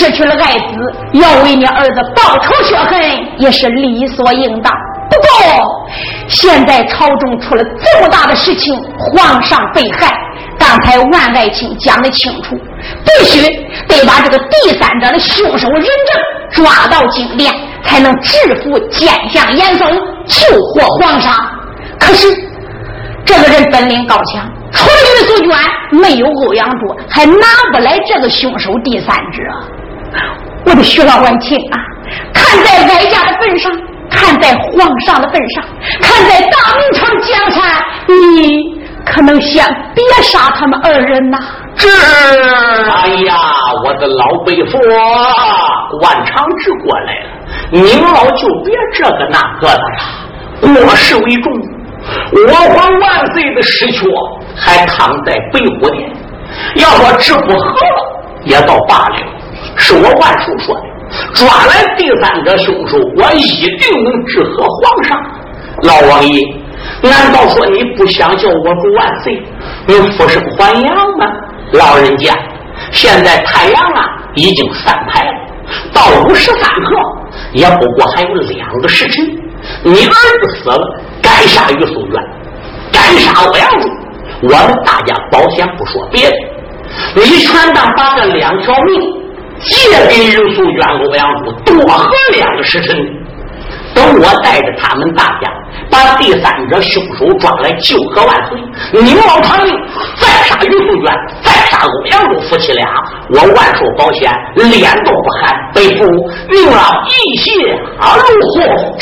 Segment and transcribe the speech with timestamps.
[0.00, 2.98] 失去了爱子，要为你儿子报仇雪恨，
[3.36, 4.72] 也是理所应当。
[5.10, 5.86] 不过，
[6.26, 10.10] 现在朝中出了这么大的事情，皇上被害，
[10.58, 12.56] 刚才万爱卿讲的清楚，
[13.04, 13.46] 必须
[13.86, 17.52] 得把这个第三者的凶手人证抓到京殿，
[17.84, 18.32] 才能制
[18.64, 19.86] 服奸相严嵩，
[20.24, 21.30] 救活皇上。
[21.98, 22.26] 可是，
[23.26, 29.42] 这个人本领高强，除了玉素娟，没有欧阳柱，还拿不来这个凶手第三者。
[30.64, 31.78] 我的徐老万庆啊，
[32.32, 33.72] 看在哀家的份上。
[34.12, 35.62] 看在皇上的份上，
[36.02, 37.62] 看在大明朝江山，
[38.08, 41.38] 你可能先别杀他们二人呐。
[41.76, 43.36] 这，哎呀，
[43.84, 44.78] 我的老伯父，
[46.02, 47.30] 万长志过来了，
[47.70, 51.52] 您老就别这个那个的了，国事为重。
[52.48, 54.08] 我皇万岁的尸躯
[54.56, 56.10] 还躺在北虎殿，
[56.74, 59.16] 要说治不好了也倒罢了，
[59.80, 60.82] 是我万寿说的。
[61.34, 65.18] 抓来第三个凶手，我一定能治和皇上。
[65.82, 66.40] 老王爷，
[67.02, 69.42] 难道说你不想叫我主万岁，
[69.86, 71.26] 你复生还阳吗？
[71.72, 72.32] 老人家，
[72.92, 74.04] 现在太阳啊
[74.34, 75.32] 已经散开了，
[75.92, 76.96] 到午时三刻，
[77.52, 79.24] 也不过还有两个时辰。
[79.82, 82.22] 你儿子死了，该杀于素媛，
[82.92, 83.88] 该杀欧阳柱。
[84.42, 86.36] 我们大家保险不说别的，
[87.16, 89.19] 你全当把这两条命。
[89.62, 92.96] 借给玉素娟、欧阳柱多喝两个时辰，
[93.94, 95.50] 等我带着他们大家
[95.90, 98.58] 把第三者凶手抓来救和万岁。
[99.02, 99.74] 你老传令，
[100.16, 102.88] 再杀玉素娟，再杀欧阳柱夫妻俩，
[103.30, 105.54] 我万寿保险脸都不寒。
[105.74, 106.04] 背负
[106.50, 107.50] 宁老一血
[108.00, 108.96] 而入祸。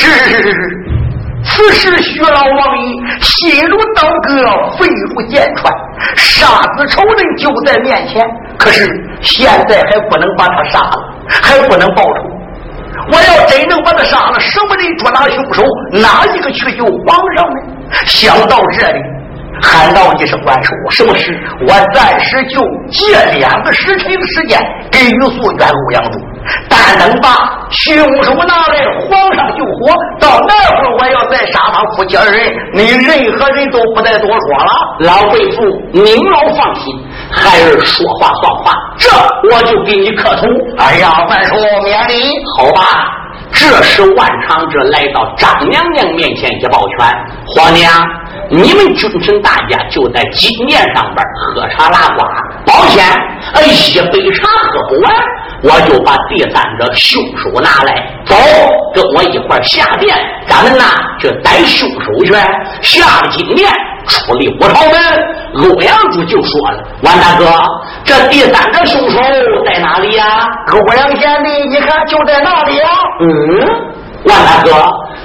[1.45, 5.73] 此时薛老王爷心如刀割，肺如剑穿，
[6.17, 8.29] 杀子仇人就在面前。
[8.59, 8.85] 可是
[9.23, 12.25] 现在还不能把他杀了，还不能报仇。
[13.11, 15.65] 我要真能把他杀了，什么人捉拿凶手？
[15.93, 17.95] 哪一个去救皇上呢？
[18.05, 19.01] 想到这里，
[19.63, 21.39] 喊道一声：“万寿，什么事？
[21.67, 22.61] 我暂时就
[22.91, 26.19] 借两个时辰的时间给于素元欧阳住。”
[26.69, 27.29] 但能把
[27.71, 27.95] 凶
[28.25, 29.95] 手拿来，皇上救活。
[30.19, 34.71] 到那会儿，我要再杀他夫妻二人，你任何人都不再多说了。
[35.01, 36.85] 老贵妇，您老放心，
[37.31, 39.11] 孩儿说话算话，这
[39.55, 40.47] 我就给你磕头。
[40.79, 42.15] 哎呀，万寿免礼，
[42.57, 42.81] 好吧。
[43.51, 47.09] 这时，万长志来到张娘娘面前一抱拳
[47.49, 47.91] ：“皇娘，
[48.51, 52.23] 你们君臣大家就在金殿上边喝茶拉呱，
[52.67, 53.03] 保险，
[53.55, 55.13] 哎，一杯茶喝不完。”
[55.61, 58.37] 我就把第三者凶手拿来，走，
[58.95, 60.17] 跟我一块下殿，
[60.47, 60.85] 咱们呐
[61.19, 62.33] 去逮凶手去。
[62.81, 63.69] 下了金殿，
[64.07, 64.95] 出了五朝门，
[65.59, 67.47] 欧阳柱就说了：“万大哥，
[68.05, 69.21] 这第三个凶手
[69.67, 72.89] 在哪里呀？”欧阳贤弟，你看就在那里呀。
[73.21, 73.27] 嗯，
[74.25, 74.71] 万大哥，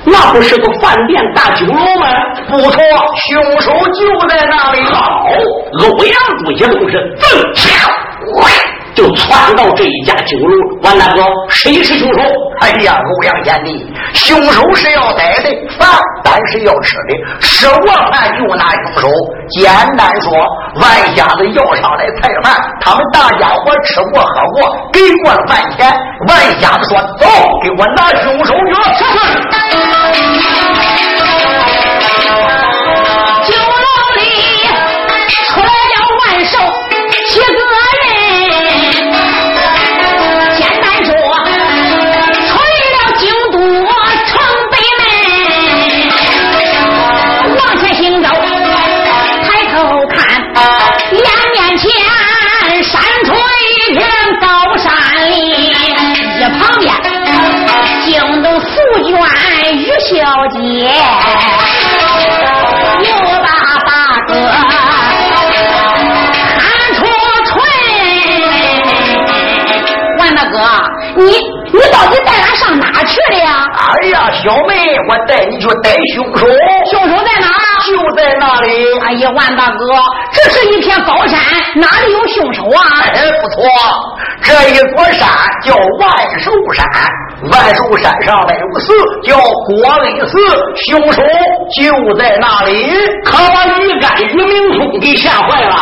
[0.05, 2.07] 那不是个饭店大酒楼吗？
[2.49, 2.81] 不错，
[3.29, 4.81] 凶手就在那里。
[4.91, 5.23] 好，
[5.79, 7.89] 欧阳柱一动身，噌，跳。
[8.95, 12.19] 就窜到这一家酒楼，王大哥，谁是凶手？
[12.61, 15.89] 哎呀，欧阳贤弟，凶手是要逮的，饭
[16.23, 19.09] 但是要吃的，吃过饭就拿凶手。
[19.49, 20.31] 简单说，
[20.75, 25.91] 万家子要上来菜饭，他们大家伙吃过喝过，给过了饭钱，
[26.27, 27.27] 万家子说走，
[27.63, 28.73] 给我拿凶手去。
[60.33, 60.57] 小姐，
[63.03, 63.07] 又
[63.43, 63.47] 把
[63.85, 63.91] 大
[64.25, 64.33] 哥
[66.57, 66.65] 喊
[66.95, 66.97] 出
[67.45, 67.51] 春。
[70.17, 70.57] 万大哥，
[71.17, 71.21] 你
[71.71, 73.65] 你到底带俺上哪去了呀？
[73.77, 74.75] 哎呀，小妹，
[75.09, 76.47] 我带你去逮凶手。
[76.91, 77.47] 凶手在哪？
[77.85, 78.99] 就在那里。
[79.05, 79.85] 哎呀，万大哥，
[80.31, 81.39] 这是一片高山，
[81.75, 82.81] 哪里有凶手啊？
[83.13, 83.63] 哎，不错，
[84.41, 85.27] 这一座山
[85.63, 86.85] 叫万寿山。
[87.51, 90.37] 万寿山上那有个寺叫国恩寺，
[90.87, 91.21] 凶手
[91.75, 92.89] 就在那里。
[93.25, 95.75] 可把鱼干、于明通给吓坏了，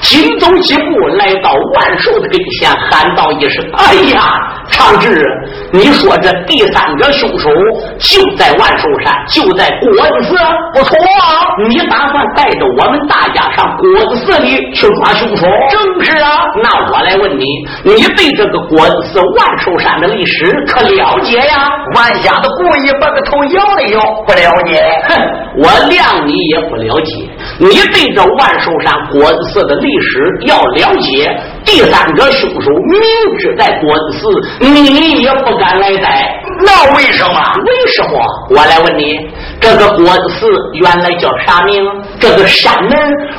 [0.00, 5.24] 紧走几步来到万寿的跟前，喊道一声：“哎呀，长志，
[5.72, 7.50] 你说这第第三个凶手
[7.98, 10.36] 就在万寿山，就在果子寺。
[10.72, 15.46] 不错，啊你打算带着我们大家上果子寺里去抓凶手？
[15.70, 16.30] 正是啊。
[16.62, 17.44] 那我来问你，
[17.84, 21.68] 你对这个果子寺万寿山的历史可了解呀？
[21.94, 24.82] 万瞎子故意把个头摇了摇，不了解。
[25.08, 25.20] 哼，
[25.58, 27.28] 我谅你也不了解。
[27.58, 31.30] 你对这万寿山果子寺的历史要了解。
[31.74, 33.00] 第三个凶手明
[33.40, 36.40] 知在国子寺，你也不敢来逮。
[36.64, 37.34] 那为什么？
[37.66, 38.20] 为什么？
[38.50, 39.12] 我来问你，
[39.60, 41.84] 这个国子寺原来叫啥名？
[42.20, 42.96] 这个山门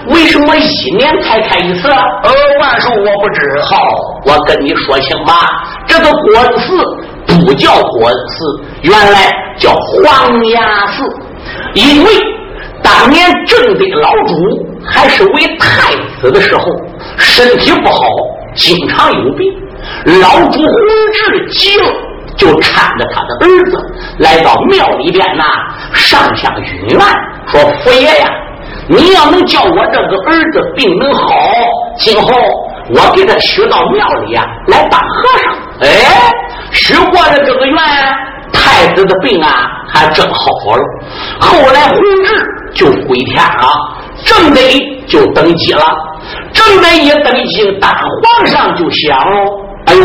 [0.07, 1.87] 为什么一年才开一次？
[1.87, 2.29] 呃，
[2.59, 3.61] 万寿我不知。
[3.61, 3.77] 好，
[4.25, 5.33] 我跟你说清吧。
[5.87, 11.03] 这个国子寺不叫国子寺，原来叫黄崖寺，
[11.73, 12.11] 因为
[12.83, 14.35] 当年正的老主
[14.85, 16.65] 还是为太子的时候。
[17.17, 18.01] 身体不好，
[18.55, 19.45] 经常有病。
[20.21, 20.69] 老主弘
[21.13, 21.85] 治急了，
[22.37, 23.77] 就搀着他的儿子
[24.17, 25.43] 来到庙里边呐，
[25.93, 26.99] 上香许愿，
[27.47, 28.27] 说：“佛爷呀，
[28.87, 31.29] 你要能叫我这个儿子病能好，
[31.97, 32.33] 今后
[32.89, 35.87] 我给他许到庙里呀来当和尚。”哎，
[36.71, 37.77] 许过了这个愿，
[38.51, 40.83] 太子的病啊还真好了。
[41.39, 43.67] 后来弘治就归天了，
[44.23, 45.83] 正得就登基了。
[46.53, 49.61] 正在一登基当皇上，就想喽。
[49.85, 50.01] 哎呦，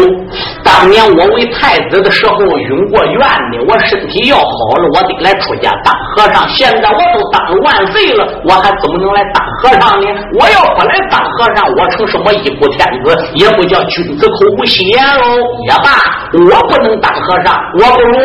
[0.63, 4.43] 当年我为太子的时候允过愿的，我身体要好
[4.77, 6.47] 了，我得来出家当和尚。
[6.51, 10.07] 现在我都当万岁了，我还怎么能来当和尚呢？
[10.39, 15.39] 我要不来当和尚，我成什么一步天子，也不叫君子口不惜言喽。
[15.67, 18.19] 也罢，我不能当和尚，我不如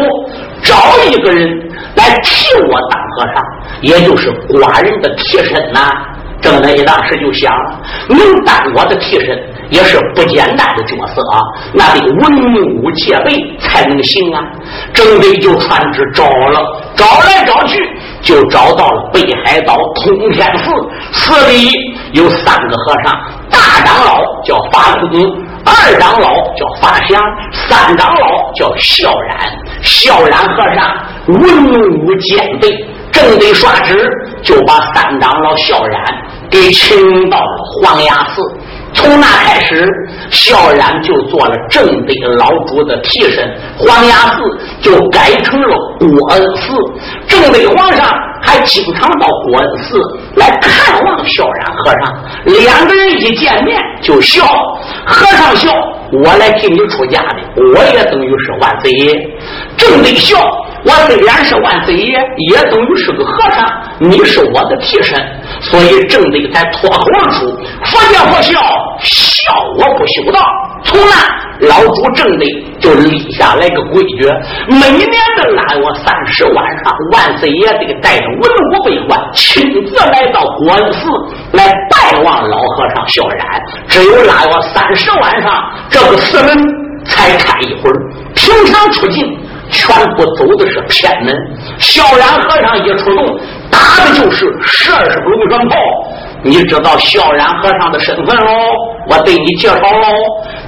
[0.61, 0.75] 找
[1.09, 1.47] 一个人
[1.95, 3.41] 来替我当和尚，
[3.79, 5.89] 也就是寡人的替身呐。
[6.45, 7.51] 正在一当时就想，
[8.07, 9.35] 能当我的替身
[9.71, 11.41] 也是不简单的角色啊，
[11.73, 14.43] 那得文武戒备才能行啊。
[14.93, 16.61] 正得就传旨找了，
[16.95, 17.83] 找来找去，
[18.21, 20.71] 就找到了北海道通天寺，
[21.11, 21.71] 寺里
[22.13, 23.11] 有三个和尚，
[23.49, 25.09] 大长老叫法空，
[25.65, 27.19] 二长老叫法祥，
[27.51, 29.37] 三长老叫孝然。
[29.81, 30.95] 孝然和尚
[31.27, 32.69] 文武兼备，
[33.11, 34.09] 正得刷旨，
[34.41, 36.01] 就把三长老孝然。
[36.55, 37.51] 给请到了
[37.83, 38.41] 黄崖寺，
[38.93, 39.91] 从那开始，
[40.31, 44.41] 萧然就做了正德老主的替身，黄崖寺
[44.81, 46.73] 就改成了果恩寺。
[47.27, 48.09] 正德皇上
[48.41, 49.99] 还经常到果恩寺
[50.35, 54.45] 来看望萧然和尚，两个人一见面就笑，
[55.05, 55.73] 和尚笑，
[56.13, 59.13] 我来替你出家的，我也等于是万岁爷。
[59.75, 60.39] 正德笑。
[60.85, 62.13] 我虽然是万岁爷，
[62.51, 63.65] 也等于是个和尚。
[63.97, 65.19] 你是我的替身，
[65.61, 67.47] 所以正得才脱口而出
[67.85, 68.59] ：“佛见佛笑，
[69.01, 70.39] 笑我不修道。”
[70.85, 72.45] 从那老主正得
[72.79, 74.29] 就立下来个规矩：
[74.67, 81.09] 每年的腊月三十晚上，万岁爷得带着文武百官亲自来到国寺
[81.53, 83.47] 来拜望老和尚萧然。
[83.87, 85.51] 只有腊月三十晚上，
[85.89, 86.55] 这个寺门
[87.05, 87.95] 才开一会儿。
[88.35, 89.35] 平常出境。
[89.69, 91.35] 全部走的是偏门，
[91.79, 93.25] 萧然和尚一出动，
[93.71, 95.77] 打的就是十二十龙船炮。
[96.43, 98.51] 你知道萧然和尚的身份喽？
[99.07, 100.07] 我对你介绍喽。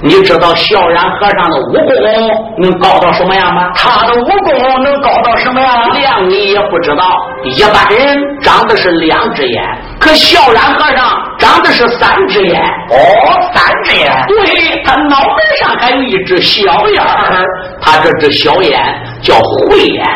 [0.02, 3.70] 你知道萧然和尚的武功能高到什么样吗？
[3.76, 5.92] 他的武功能高到什么样？
[5.92, 7.04] 量你也不知道。
[7.44, 9.64] 一般人长的是两只眼，
[9.98, 12.60] 可小然和尚长的是三只眼。
[12.90, 14.10] 哦，三只眼。
[14.28, 17.44] 对他脑门上还有一只小眼儿，
[17.80, 18.80] 他这只小眼
[19.22, 20.06] 叫慧眼。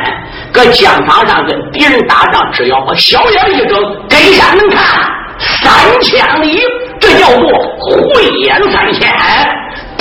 [0.53, 5.11] 搁疆场上跟敌人打仗，只要把小眼一睁，跟山能看。
[5.39, 6.61] 三千里，
[7.01, 7.49] 这叫做
[7.89, 9.11] 慧眼三千。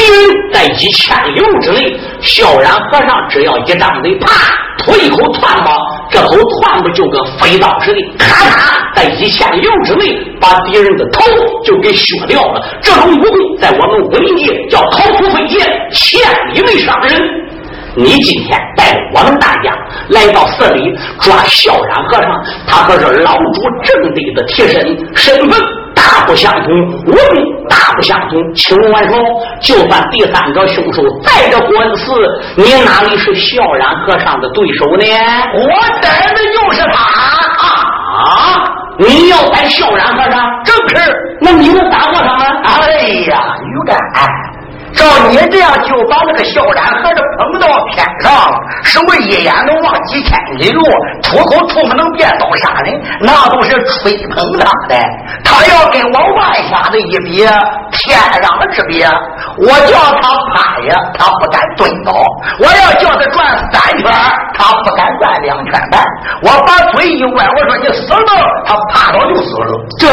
[0.01, 4.31] 敌人在一千里之内，萧然和尚只要一张嘴，啪，
[4.79, 5.71] 吐一口唾沫，
[6.09, 11.21] 这口唾沫就跟飞刀似的，咔嚓，在一千里之内把敌人的头
[11.63, 12.59] 就给削掉了。
[12.81, 16.19] 这种武功在我们武林界叫“口吐飞剑，千
[16.51, 17.21] 里没伤人”。
[17.93, 19.71] 你今天带着我们大家
[20.09, 20.81] 来到寺里
[21.19, 23.43] 抓萧然和尚，他可是老主
[23.83, 25.61] 正地的替身，身份
[26.01, 26.73] 大不相同，
[27.05, 28.53] 武功大不相同。
[28.55, 29.19] 请问说，
[29.61, 32.11] 就算第三个凶手带着官司，
[32.57, 35.05] 你哪里是萧然和尚的对手呢？
[35.53, 35.69] 我
[36.01, 36.97] 逮的就是他
[38.17, 38.63] 啊！
[38.97, 40.95] 你要逮萧然和尚，正是。
[41.39, 42.45] 那你能打过他吗？
[42.63, 42.91] 哎
[43.29, 43.95] 呀，鱼竿。
[44.95, 48.57] 照你这样，就把那个萧然和尚捧到天上了。
[48.83, 50.83] 什么一眼能望几千里路，
[51.23, 54.95] 出口吐沫能变刀杀人，那都是吹捧他的。
[55.43, 57.37] 他要跟我万瞎子一比，
[57.91, 59.07] 天壤之别。
[59.57, 62.11] 我叫他趴下，他不敢蹲倒；
[62.59, 64.11] 我要叫他转三圈，
[64.57, 66.03] 他不敢转两圈半。
[66.43, 68.31] 我把嘴一歪，我说你死了，
[68.65, 69.71] 他趴倒就死了。
[69.99, 70.07] 这，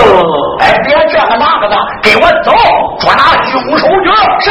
[0.61, 2.53] 哎，别这个那个的，给我走，
[3.01, 4.51] 捉拿凶手去。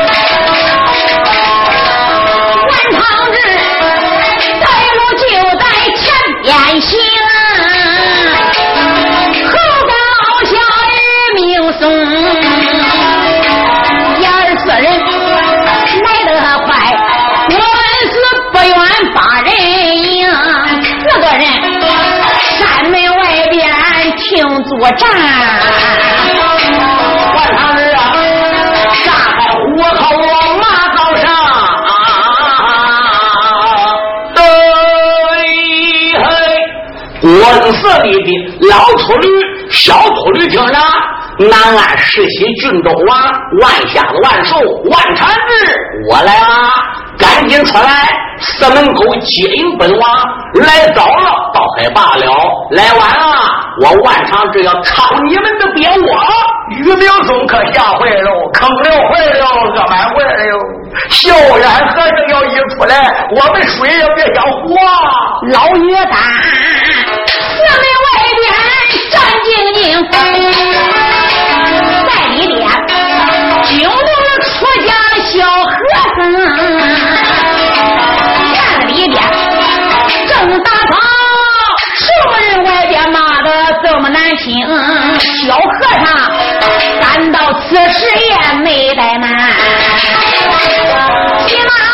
[39.11, 39.27] 秃驴、
[39.69, 40.77] 小秃驴听着，
[41.49, 43.19] 南安世袭郡州王
[43.59, 44.55] 万瞎子万寿
[44.89, 46.71] 万长日，我来啦！
[47.17, 48.07] 赶紧出来，
[48.39, 50.09] 四门口接应本王。
[50.53, 52.25] 来早了倒还罢了，
[52.71, 53.35] 来晚了。
[53.83, 56.19] 我万长志要抄你们的边窝，
[56.69, 60.59] 于明松可吓坏了，坑了坏了，恶满坏了。
[61.09, 64.75] 萧然和尚要一出来，我们谁也别想活。
[65.51, 66.17] 老岳丹，
[67.27, 67.85] 四门
[69.43, 69.81] 静静，
[72.07, 72.59] 在里边
[73.65, 74.49] 惊动了出
[74.85, 75.33] 家的小
[75.63, 75.71] 和
[76.17, 76.19] 尚，
[78.53, 78.55] 院
[78.87, 79.15] 里边
[80.27, 80.31] 正
[80.63, 80.93] 打扫，
[81.97, 83.49] 什么人外边骂的。
[83.83, 84.67] 这么难听，
[85.19, 86.05] 小和尚
[87.01, 89.27] 赶到此时也没怠慢，
[91.47, 91.90] 急忙忙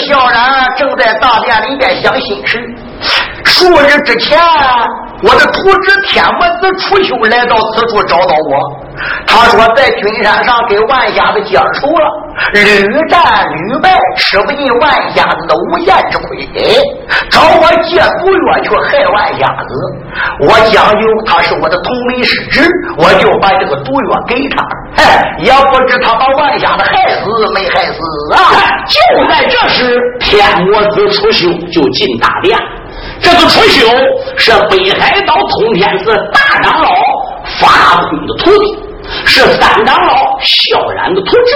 [0.00, 2.58] 小然正在大殿里边想心事，
[3.44, 4.38] 数日之前。
[5.22, 8.80] 我的徒侄天魔子楚修来到此处找到我。
[9.26, 12.06] 他说在君山上跟万瞎子接手了，
[12.52, 16.48] 屡战屡败，吃不尽万瞎子的无剑之亏，
[17.30, 19.74] 找我借毒药去害万瞎子。
[20.40, 24.62] 我讲究他是我的同门师侄，我就把这个毒药给他。
[24.96, 28.00] 哎，也不知他把万瞎子害死没害死
[28.34, 28.40] 啊！
[28.86, 32.58] 就在这时，天魔子楚修就进大殿。
[33.22, 33.86] 这个楚修
[34.36, 36.88] 是北海道通天寺大长老
[37.58, 38.78] 发空的徒弟，
[39.26, 41.54] 是三长老萧然的徒侄。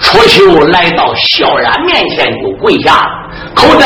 [0.00, 3.06] 楚修来到萧然面前就跪下，
[3.54, 3.82] 口尊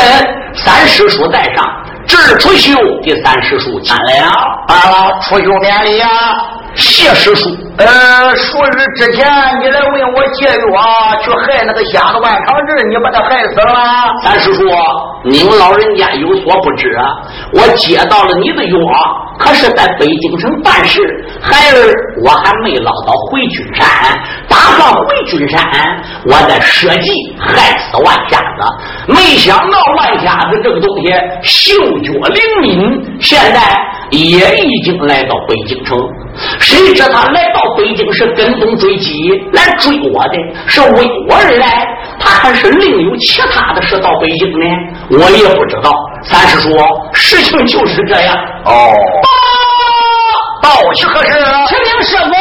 [0.53, 1.65] 三师叔在上，
[2.11, 4.27] 这是出秀，第三师叔进来了。
[4.67, 6.09] 啊，出秀免礼呀。
[6.75, 9.25] 谢师叔，呃，数日之前
[9.59, 13.73] 你来问我借药去害那个瞎子万长志，你把他害死了。
[14.23, 14.63] 三师叔，
[15.23, 17.03] 您老人家有所不知啊，
[17.53, 18.77] 我接到了你的药，
[19.37, 21.01] 可是在北京城办事，
[21.41, 23.85] 孩儿我还没捞到回君山，
[24.61, 25.59] 打算回君山，
[26.23, 33.59] 我在设计害死万瞎子，没想到万瞎子这个东西嗅觉灵敏，现在
[34.11, 35.97] 也已经来到北京城。
[36.59, 40.37] 谁知他来到北京是跟踪追击来追我的，
[40.67, 41.83] 是为我而来，
[42.19, 44.65] 他还是另有其他的事到北京呢？
[45.09, 45.91] 我也不知道。
[46.23, 46.69] 三师叔，
[47.13, 48.37] 事情就是这样。
[48.65, 48.93] 哦，
[50.61, 51.31] 报去何事？
[51.67, 52.33] 启禀师傅，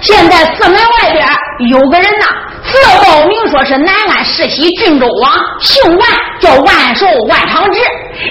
[0.00, 1.24] 现在寺门外边
[1.68, 2.26] 有个人呐，
[2.64, 6.08] 自报名说是南安世袭郡州王，姓万，
[6.40, 7.80] 叫万寿万长志。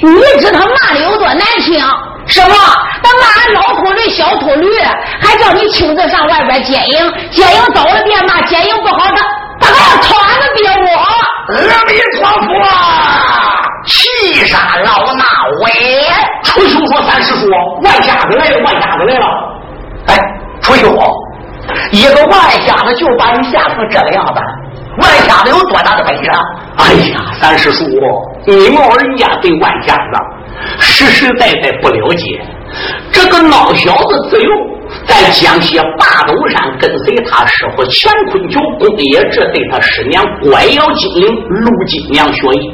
[0.02, 1.80] 你知他骂的有多难听？
[2.26, 4.68] 师傅，他骂俺老秃驴、小秃驴，
[5.22, 9.16] 还叫你亲自上外边接应，接应走了别骂，接应不好他
[9.60, 11.00] 他还要掏俺的别窝。
[11.50, 12.48] 阿弥陀佛，
[13.86, 15.24] 气杀老衲
[15.64, 15.72] 威！
[16.44, 17.48] 楚修说：“三师叔，
[17.84, 19.26] 万家子来了，万家子来了。”
[20.08, 20.18] 哎，
[20.62, 20.96] 楚修，
[21.92, 24.42] 一个万瞎子就把你吓成这个样子，
[25.02, 26.30] 万瞎子有多大的本事？
[26.78, 27.86] 哎呀，三师叔，
[28.46, 30.02] 你老人家对万瞎子。
[30.80, 32.42] 实实在在不了解，
[33.14, 34.50] 这个孬小子自幼
[35.08, 42.74] 在江西八斗山跟随他师傅乾坤九公爷这对他师娘拐妖精灵陆金娘学艺。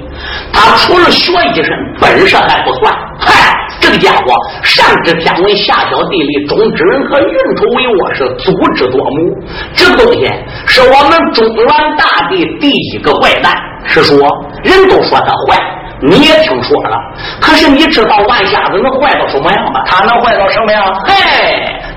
[0.52, 1.70] 他除了学艺身，
[2.02, 2.92] 本事还不算。
[3.20, 3.54] 嗨，
[3.86, 9.46] 这个家伙上知天文，下晓地理，中知人和，运筹帷幄，是足智多谋。
[9.76, 10.26] 这个东西
[10.66, 13.56] 是我们中原大地第一个坏蛋。
[13.86, 14.18] 是说，
[14.64, 15.62] 人都说他坏。
[16.02, 16.98] 你也听说了。
[17.40, 19.84] 可是你知道万瞎子能坏到什么样吗？
[19.86, 20.84] 他能坏到什么样？
[21.06, 21.14] 嘿，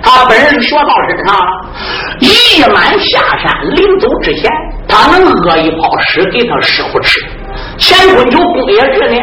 [0.03, 1.37] 他本人学到身上，
[2.21, 4.53] 一满下山，临走之前，
[4.87, 7.25] 他能饿一泡屎给他师傅吃。
[7.79, 9.17] 乾坤九公爷日呢，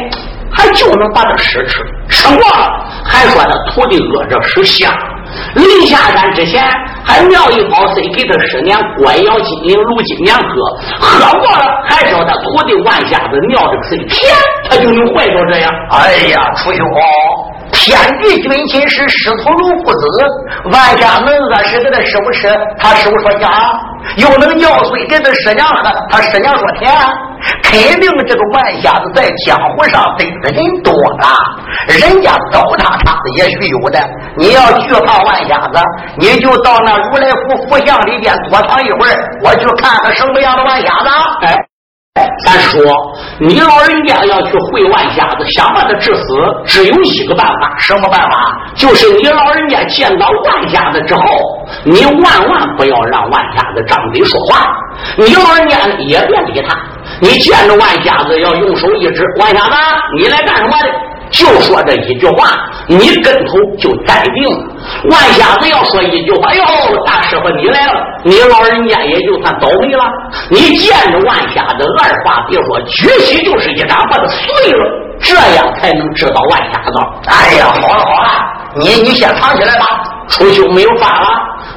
[0.57, 4.91] 还就能把这屎吃，吃过了，还说他徒弟饿着屎香。
[5.55, 6.63] 临下山之前，
[7.03, 10.47] 还尿一包水给他师娘关瑶金灵卢金娘喝，
[10.99, 14.33] 喝过了，还说他徒弟万瞎子尿这个水甜，
[14.69, 15.71] 他就能坏到这样。
[15.91, 16.85] 哎呀，楚兄，
[17.85, 20.25] 天地君亲是师徒如父子，
[20.71, 22.49] 万家能饿死给他师傅吃，
[22.79, 23.47] 他师傅说香；
[24.17, 26.91] 又能尿水给他师娘喝，他师娘说甜。
[27.61, 31.27] 肯定这个万瞎子在江湖上得的人多了，
[31.87, 33.99] 人家糟蹋他的也许有的。
[34.35, 35.79] 你要惧怕万瞎子，
[36.17, 39.13] 你就到那如来佛佛像里边躲藏一会儿，
[39.43, 41.09] 我去看看什么样的万瞎子。
[41.45, 41.74] 哎。
[42.45, 42.81] 咱说，
[43.39, 46.23] 你老人家要去会万瞎子，想把他治死，
[46.65, 47.75] 只有一个办法。
[47.77, 48.57] 什么办法？
[48.73, 51.21] 就是你老人家见到万瞎子之后，
[51.83, 54.65] 你万万不要让万瞎子张嘴说话。
[55.17, 56.77] 你老人家，也别理他。
[57.19, 59.75] 你见着万瞎子，要用手一指，万瞎子，
[60.17, 60.89] 你来干什么的？
[61.31, 62.47] 就说这一句话，
[62.87, 64.74] 你跟头就站定了。
[65.09, 66.63] 万瞎子要说一句话，哟，
[67.05, 70.03] 大师傅你来了，你老人家也就算倒霉了。
[70.49, 74.85] 你见着万瞎子，二话别说，举起就是一掌把他碎了，
[75.19, 76.91] 这样才能知道万瞎子。
[77.27, 78.29] 哎呀，好了好了，
[78.75, 79.85] 你你先藏起来吧。
[80.27, 81.27] 出去没有法了，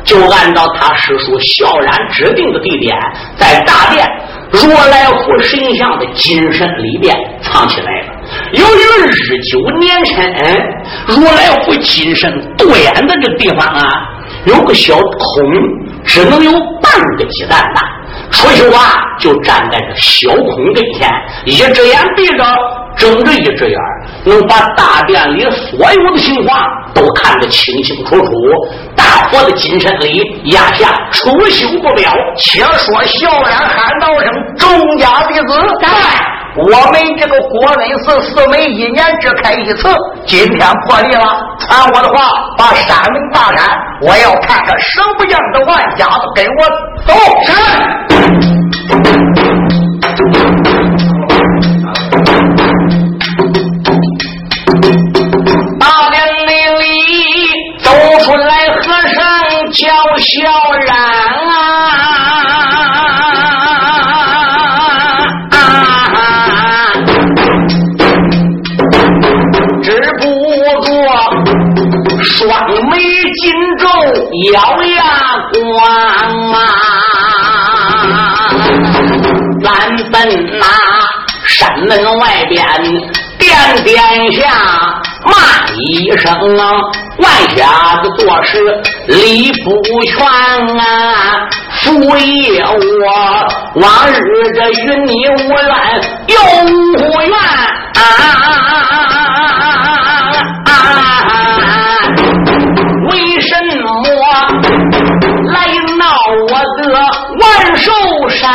[0.04, 2.96] 就按照他师叔萧然指定的地点，
[3.36, 4.08] 在大殿
[4.50, 8.14] 如来佛神像的金身里边藏起来了。
[8.52, 10.16] 由于日久年深，
[11.06, 12.70] 如来佛金身端
[13.06, 13.88] 的这地方啊，
[14.46, 15.22] 有个小孔，
[16.04, 17.97] 只能有半个鸡蛋大。
[18.30, 21.08] 楚秀华，就站在这小孔跟前，
[21.44, 22.44] 一只眼闭着，
[22.96, 23.78] 睁着一只眼，
[24.24, 26.60] 能把大殿里所有的情况
[26.94, 28.30] 都看得清清楚楚。
[28.94, 35.46] 大佛的金身里压下出修不表，且说笑然喊道声：“众家弟子，
[35.80, 35.88] 在。”
[36.60, 39.88] 我们这个国恩寺四门一年只开一次，
[40.26, 41.40] 今天破例了。
[41.60, 43.64] 传我的话，把山门大山，
[44.02, 46.66] 我要看看什么样的万家子，跟我
[47.06, 47.14] 走。
[47.46, 47.52] 是
[55.78, 56.18] 大殿
[56.80, 56.82] 里
[57.80, 57.86] 走
[58.24, 58.82] 出来和
[59.14, 59.16] 尚
[59.70, 59.86] 叫
[60.18, 60.26] 小
[60.86, 60.96] 然
[74.52, 75.02] 咬牙
[75.52, 75.56] 关
[76.52, 76.56] 啊！
[79.62, 79.66] 咱
[80.10, 80.14] 奔
[80.58, 80.64] 那
[81.46, 82.64] 山门外边，
[83.38, 83.50] 殿
[83.84, 83.96] 殿
[84.32, 84.40] 下
[85.24, 85.32] 骂
[85.76, 86.62] 一声啊！
[87.18, 88.50] 万瞎子做事
[89.08, 89.66] 理不
[90.04, 90.16] 全
[90.78, 90.82] 啊！
[91.82, 92.68] 父爷我
[93.74, 94.18] 往日
[94.54, 95.70] 这与你无怨
[96.28, 97.32] 又无怨
[97.94, 97.98] 啊！
[108.38, 108.48] 山？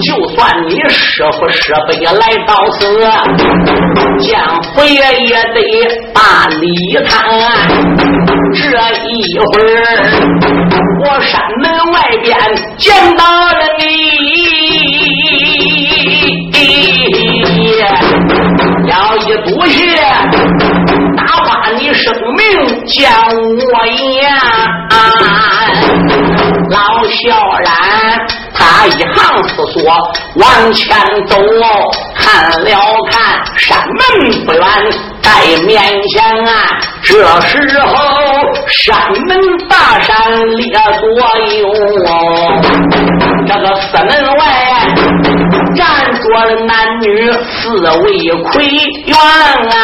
[0.00, 2.78] 就算你师傅师伯也来到此，
[4.18, 4.40] 见
[4.74, 4.94] 佛爷
[5.26, 5.58] 也得
[6.14, 6.66] 把礼
[7.06, 7.10] 谈。
[8.54, 8.60] 这
[9.06, 9.78] 一会儿，
[11.04, 12.28] 我山门外边
[12.78, 13.82] 见到了你。
[18.86, 19.18] 要一
[19.48, 19.78] 赌血，
[21.16, 22.40] 哪怕你生命
[22.86, 22.98] 见
[23.72, 24.18] 我言。
[26.70, 27.68] 老小然，
[28.54, 29.82] 他一行思索，
[30.36, 31.36] 往前走，
[32.14, 32.70] 看了
[33.10, 33.98] 看山门
[34.46, 34.62] 不远，
[35.20, 35.30] 在
[35.66, 36.50] 面前啊。
[37.02, 37.96] 这时候，
[38.68, 39.30] 山门
[39.68, 41.10] 大山列左
[41.58, 41.62] 右，
[43.48, 44.40] 这个四门外。
[45.74, 48.06] 站着了男女四位
[48.50, 48.66] 魁
[49.06, 49.76] 元啊，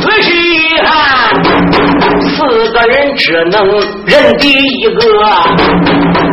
[0.00, 0.90] 仔细一看，
[2.40, 3.62] 四个人只能
[4.06, 5.02] 认第一个，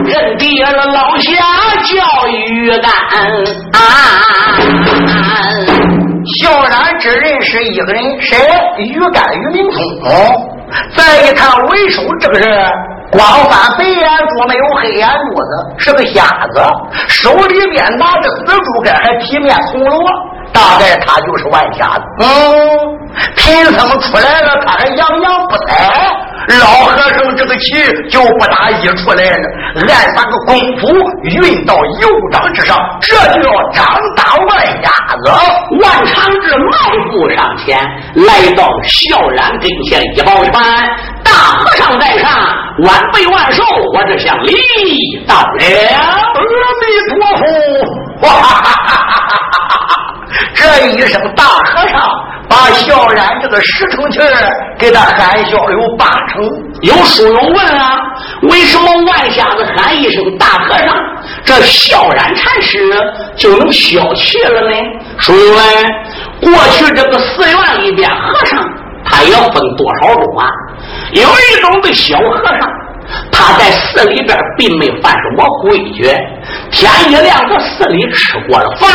[0.06, 1.34] 认敌了老侠
[1.84, 2.90] 叫于干
[3.74, 3.78] 啊，
[6.40, 8.38] 小然只认识一个人，谁？
[8.78, 9.78] 于干于明通。
[10.96, 12.72] 再一看为首这个人。
[13.10, 16.62] 光翻白眼珠没有黑眼珠子，是个瞎子，
[17.08, 20.10] 手里边拿着死猪肝，还皮面铜锣，
[20.58, 22.04] 大概他就是万瞎子。
[22.22, 22.26] 嗯，
[23.36, 25.70] 贫僧出来了，他还洋洋不睬。
[26.60, 27.74] 老和尚这个气
[28.10, 30.88] 就不打一出来了，按三个功夫
[31.24, 35.30] 运到右掌之上，这就要掌打万瞎子。
[35.82, 36.72] 万长志迈
[37.12, 37.78] 步上前，
[38.16, 40.54] 来到萧然跟前，一抱拳
[41.28, 42.32] ：“大和尚在上，
[42.84, 43.64] 晚辈万寿，
[43.94, 44.54] 我这向礼
[45.28, 45.44] 到了。”
[46.00, 46.40] 阿
[46.82, 47.44] 弥陀佛！
[48.28, 49.92] 哇哈哈哈哈哈！
[50.56, 52.02] 这一声大和尚，
[52.50, 54.28] 把萧然这个石成气儿
[54.80, 56.44] 给他喊消了有八成。
[56.82, 57.98] 有书友问啊，
[58.44, 60.96] 为什么万瞎子喊一声大和尚，
[61.44, 62.80] 这萧然禅师
[63.36, 64.76] 就能消气了呢？
[65.18, 65.60] 书友问，
[66.42, 68.64] 过去这个寺院里边和尚，
[69.06, 70.48] 他也分多少种啊？
[71.14, 72.60] 有一种的小和尚。
[73.32, 76.04] 他在寺里边并没犯什么规矩，
[76.70, 78.90] 天一亮在寺里吃过了饭，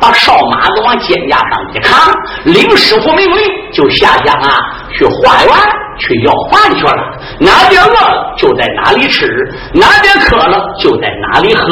[0.00, 3.38] 把烧马子往肩架上一扛，领师傅命令
[3.72, 4.50] 就下乡啊，
[4.90, 5.54] 去化缘
[6.00, 7.04] 去要饭去了。
[7.38, 9.28] 哪边饿了就在哪里吃，
[9.72, 11.64] 哪边渴了就在哪里喝。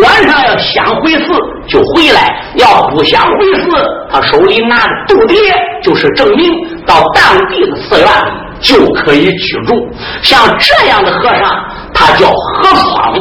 [0.00, 1.34] 晚上要想回寺
[1.68, 5.36] 就回来，要不想回寺，他手里拿着度牒，
[5.82, 6.50] 就是证明
[6.86, 8.47] 到当地的寺院里。
[8.60, 9.74] 就可以居住。
[10.22, 13.14] 像这样的和尚，他叫和方。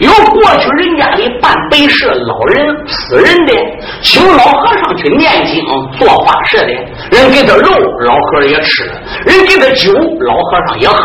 [0.00, 3.52] 有过去人家里办白事老人死人的，
[4.02, 5.64] 请老和尚去念经
[5.98, 6.72] 做法事的，
[7.16, 7.70] 人给他肉，
[8.04, 8.84] 老和尚也吃；
[9.24, 10.98] 人给他酒，老和尚也喝。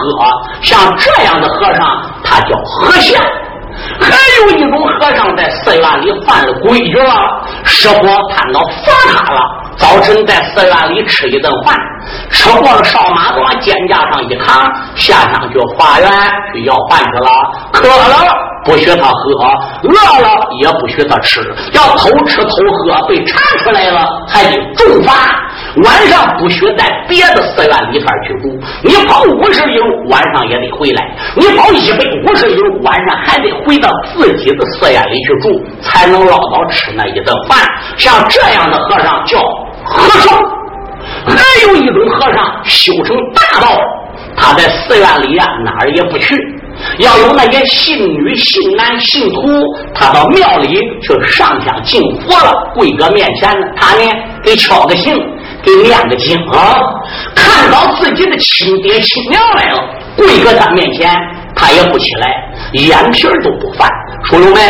[0.61, 1.85] 像这样的和尚，
[2.23, 3.21] 他叫和尚。
[4.01, 7.13] 还有一种和尚在寺院里犯了规矩了，
[7.63, 8.01] 师傅
[8.33, 9.41] 看到罚他了。
[9.75, 11.75] 早晨在寺院里吃一顿饭，
[12.29, 16.09] 吃过了烧马子往肩架上一扛，下乡去化缘
[16.53, 17.29] 去要饭去了。
[17.71, 19.45] 渴了不许他喝，
[19.83, 20.29] 饿了
[20.61, 21.41] 也不许他吃，
[21.73, 25.13] 要偷吃偷喝被查出来了还得重罚。
[25.85, 37.57] 晚上不许在别的寺院里边去住，你跑五十里路晚上也得回来，你跑一百五十里路晚上还得回到自己的寺院里去住，才能捞到吃那一顿饭。
[37.97, 39.39] 像这样的和尚叫
[39.83, 40.37] 和尚，
[41.25, 43.67] 还有一种和尚修成大道，
[44.37, 46.35] 他在寺院里呀哪儿也不去。
[46.99, 49.41] 要有那些信女、信男、信徒，
[49.93, 54.09] 他到庙里去上香敬佛了，跪在面前呢，他呢
[54.43, 55.13] 给敲个磬，
[55.63, 56.79] 给念个经啊。
[57.35, 59.79] 看到自己的亲爹亲娘来了，
[60.17, 61.13] 跪在他面前，
[61.55, 62.27] 他也不起来，
[62.73, 63.89] 眼皮都不翻。
[64.29, 64.61] 朋友们，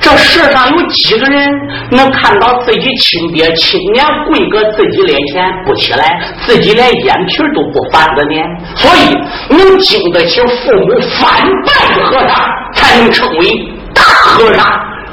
[0.00, 1.48] 这世上有几个人
[1.90, 8.36] 能看到自己亲爹亲娘跪搁自己脸前不起来，自己连眼皮都不翻的呢？
[8.76, 13.46] 所以，能经得起父母翻拜的和尚，才能称为
[13.94, 14.66] 大和尚。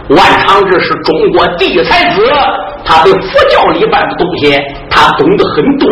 [0.10, 2.22] 万长志是中国第一才子，
[2.84, 3.20] 他对佛
[3.52, 4.58] 教里边的东西
[4.90, 5.88] 他懂得很多，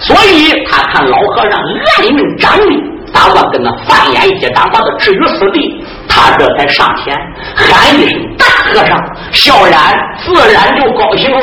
[0.00, 2.78] 所以他看老和尚爱命长力，
[3.12, 5.84] 打算跟他翻眼一掌，把他置于死地。
[6.08, 7.14] 他这才上前
[7.54, 8.98] 喊一声“大和尚”，
[9.30, 9.78] 小然
[10.18, 11.40] 自然就高兴了。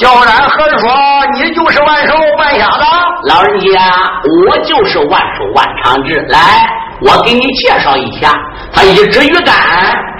[0.00, 0.90] 小然和尚说
[1.36, 2.84] ：“你就是万寿万瞎子，
[3.28, 3.68] 老人家，
[4.48, 6.16] 我就是万寿万长志。
[6.30, 6.66] 来，
[7.02, 8.34] 我给你介绍一下，
[8.72, 9.54] 他一指鱼竿，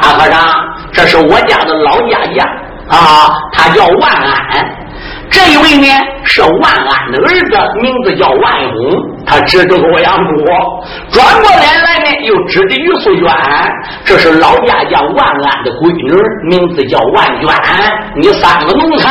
[0.00, 0.40] 大和尚，
[0.92, 2.46] 这是我家的老家将
[2.88, 4.76] 啊，他叫万安。”
[5.30, 5.88] 这一位呢
[6.22, 10.44] 是万安的儿子，名字叫万勇，他指着欧阳珠，
[11.10, 13.26] 转过脸来呢又指着于素娟，
[14.04, 16.12] 这是老家叫万安的闺女，
[16.50, 17.48] 名字叫万娟。
[18.16, 19.08] 你三个奴才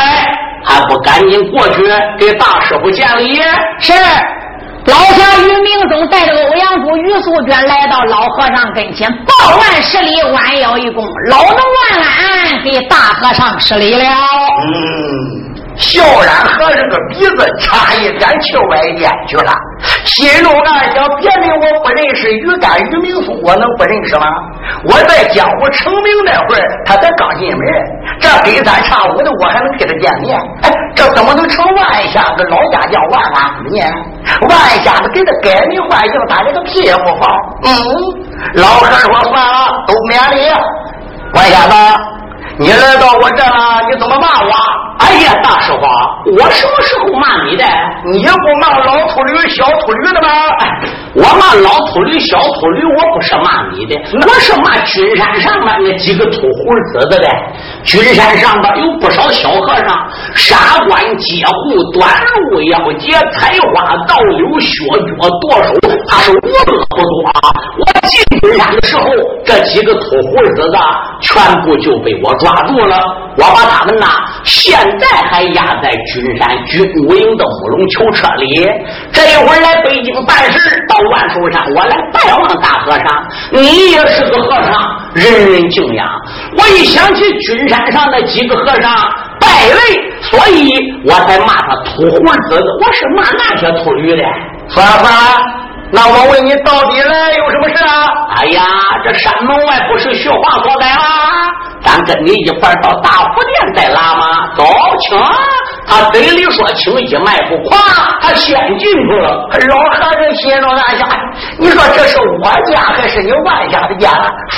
[0.63, 1.84] 还不赶紧过去
[2.17, 3.41] 给大师傅见礼？
[3.80, 3.93] 是。
[4.86, 14.04] 老侠于明宗带着欧阳珠、于素娟来到老和尚跟前，抱万施礼，弯腰一躬，老能万安给大和尚施礼了。
[14.04, 15.53] 嗯。
[15.75, 19.51] 萧然和尚个鼻子差一点去外边去了，
[20.05, 24.25] 心中暗想：别人我不认识于干、于明松，我能不认识吗？
[24.86, 27.59] 我在江湖成名那会儿，他才刚进门，
[28.19, 30.39] 这隔三差五的我还能跟他见面。
[30.62, 33.79] 哎，这怎么能成万瞎子老家叫万安呢？
[34.47, 37.29] 万瞎子给他改名换姓，他这个屁也不放。
[37.63, 37.71] 嗯，
[38.55, 40.49] 老和尚说算了，都免礼。
[41.33, 41.73] 万瞎子，
[42.58, 44.52] 你来到我这了，你怎么骂我？
[45.00, 47.66] 哎呀，大师傅，我什么时候骂你的？
[48.06, 50.30] 你不骂老秃驴、小秃驴的吗？
[51.16, 57.28] 我骂老秃驴、小秃驴，我不是骂你的，我是骂君山上面那几个秃胡子的嘞。
[57.84, 62.08] 君山上边有不少小和尚，杀官劫户、端
[62.52, 65.74] 路要劫、采花盗柳、削脚剁手，
[66.08, 67.32] 他是无恶不作。
[67.80, 69.04] 我进君山的时候，
[69.44, 70.80] 这几个秃胡子的
[71.20, 72.97] 全部就被我抓住了，
[73.38, 74.06] 我把他们呐，
[74.43, 78.69] 现在还压在君山军武营的乌龙囚车里。
[79.12, 83.06] 这一会儿来北京办事，到万寿山，我来拜望大和尚。
[83.51, 84.73] 你也是个和尚，
[85.13, 86.06] 人人敬仰。
[86.58, 88.93] 我一想起君山上那几个和尚
[89.39, 92.62] 败类，所以我才骂他秃胡子。
[92.82, 94.23] 我是骂那些秃驴的。
[94.67, 95.19] 算了算了，
[95.95, 98.10] 那我问你，到底来有什么事啊？
[98.38, 98.63] 哎呀，
[99.06, 101.03] 这山门外不是雪花所在吗？
[101.84, 104.49] 咱跟你一块到大福殿再拉吗？
[104.58, 104.65] 走，
[105.01, 105.15] 请。
[105.86, 107.77] 他嘴里说轻，一迈不跨，
[108.21, 109.47] 他先进去了。
[109.69, 111.08] 老和尚心中暗想：
[111.60, 114.10] 你说这是我家还是你万家的家？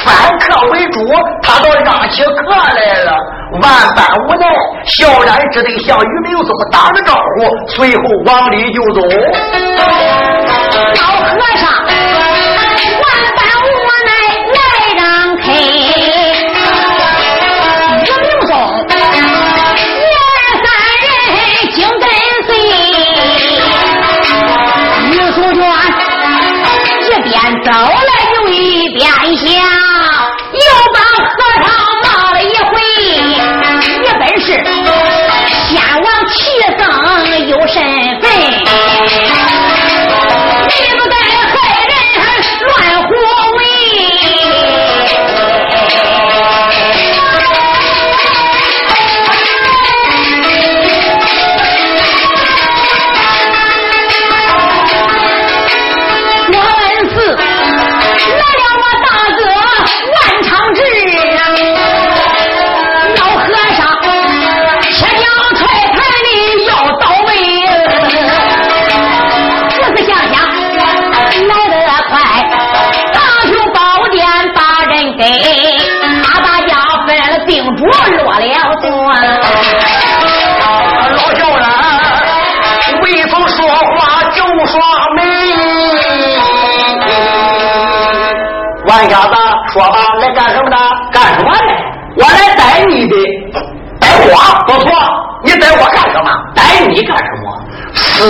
[0.06, 1.06] 反客为主，
[1.44, 3.12] 他倒让起客来了。
[3.62, 4.48] 万般无奈，
[4.86, 9.02] 萧然只得向于明宗打个招呼，随后往里就走。
[11.36, 11.75] 卖啥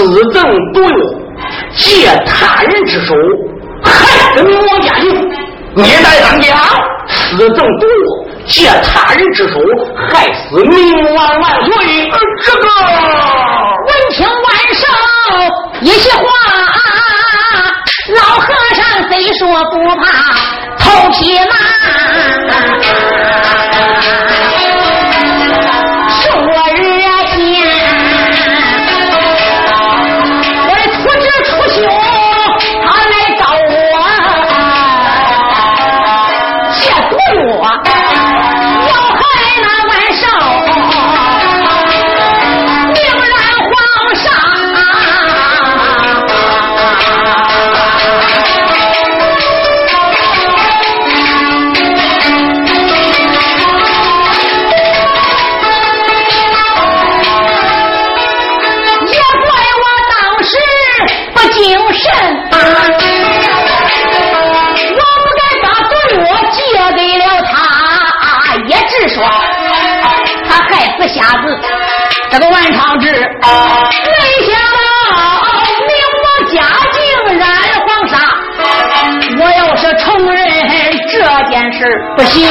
[0.05, 0.89] 私赠毒药，
[1.75, 3.15] 借他人之手，
[3.83, 3.89] 害
[4.35, 5.05] 死明王家营。
[5.73, 6.55] 你在当家？
[7.07, 7.93] 私赠毒药，
[8.45, 9.59] 借他人之手，
[9.95, 11.71] 害死明王万岁。
[12.43, 12.67] 这个
[13.87, 14.37] 闻听万
[14.75, 14.85] 寿
[15.81, 16.23] 一席话，
[18.15, 19.41] 老和尚虽说
[19.71, 20.05] 不怕
[20.77, 21.51] 头皮麻，
[72.37, 73.15] 这个万长志，没
[74.45, 75.39] 想到
[75.87, 76.55] 明我家
[76.91, 76.99] 竟
[77.37, 77.47] 染
[77.87, 78.13] 黄沙。
[79.39, 80.45] 我要是承认
[81.07, 81.15] 这
[81.49, 81.81] 件事
[82.17, 82.45] 不行，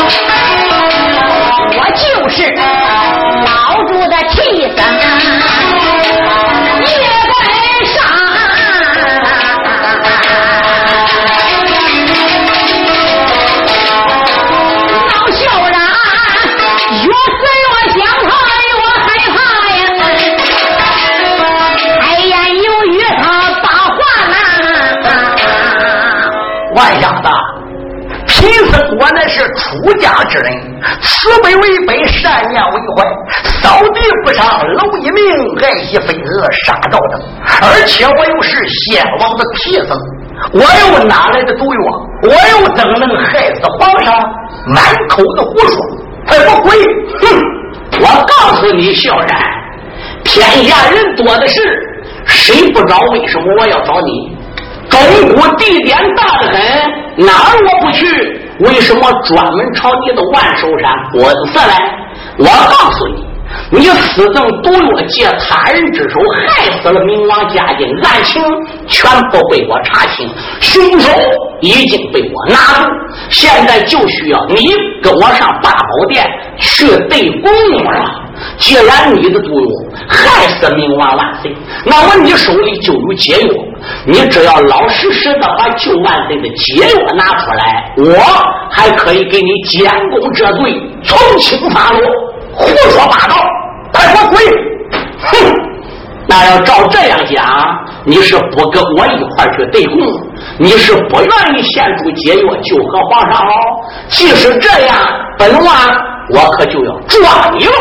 [26.75, 27.29] 万瞎子，
[28.27, 30.53] 贫僧我乃是出家之人，
[31.01, 33.05] 慈悲为本，善念为怀，
[33.63, 35.23] 扫地不杀，蝼蚁命，
[35.63, 37.23] 爱惜飞蛾，杀赵等。
[37.63, 39.97] 而且我又是先王的替僧，
[40.53, 41.81] 我又哪来的毒药？
[42.23, 44.15] 我又怎能害死皇上？
[44.67, 45.77] 满口的胡说，
[46.27, 46.77] 还不跪！
[47.21, 47.41] 哼！
[48.01, 49.39] 我告诉你，小然，
[50.25, 51.61] 天下人多的是，
[52.25, 52.99] 谁不找？
[53.13, 54.34] 为什么我要找你？
[54.95, 58.07] 中国地点大的很，哪儿我不去？
[58.61, 61.75] 为什么专门朝你的万寿山滚下来？
[62.39, 63.25] 我告诉你。
[63.71, 68.43] 你私赠毒药，借他人之手害死了明王嘉靖，案情
[68.89, 70.29] 全部被我查清，
[70.61, 71.11] 凶手
[71.61, 72.91] 已经被我拿住，
[73.31, 74.69] 现在就需要你
[75.03, 76.25] 跟我上八宝殿
[76.59, 77.53] 去对公
[77.85, 78.11] 了。
[78.59, 79.67] 既然你的毒药
[80.09, 81.55] 害死明王万岁，
[81.85, 83.49] 那么你手里就有解药，
[84.07, 88.15] 你只要老实实的把救万岁的解药拿出来，我
[88.71, 92.01] 还可以给你监工这罪从轻发落。
[92.53, 93.35] 胡说八道！
[93.93, 94.39] 快给我滚！
[95.19, 95.53] 哼！
[96.27, 97.45] 那要照这样讲，
[98.05, 99.99] 你是不跟我一块去对供，
[100.59, 103.53] 你是不愿意献出解药救和皇上哦？
[104.09, 104.97] 即使这样，
[105.37, 105.75] 本王
[106.31, 107.73] 我可就要抓你了！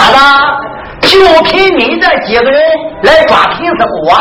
[0.00, 0.16] 嗯，万家
[0.60, 2.60] 子，就凭你这几个人
[3.02, 4.16] 来抓贫僧我，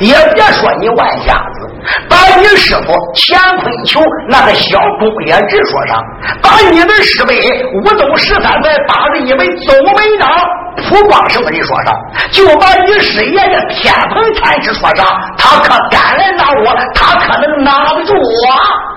[0.00, 1.68] 也别说你万家子。
[2.08, 5.98] 把你师傅乾坤球那个小公爷直说上，
[6.42, 7.34] 把你的师辈
[7.74, 10.30] 武宗十三载八十一位宗门长
[10.76, 11.94] 普光什么的说上，
[12.30, 15.06] 就把你师爷的天蓬禅师说上，
[15.38, 18.20] 他可敢来拿我，他可能拿得住我。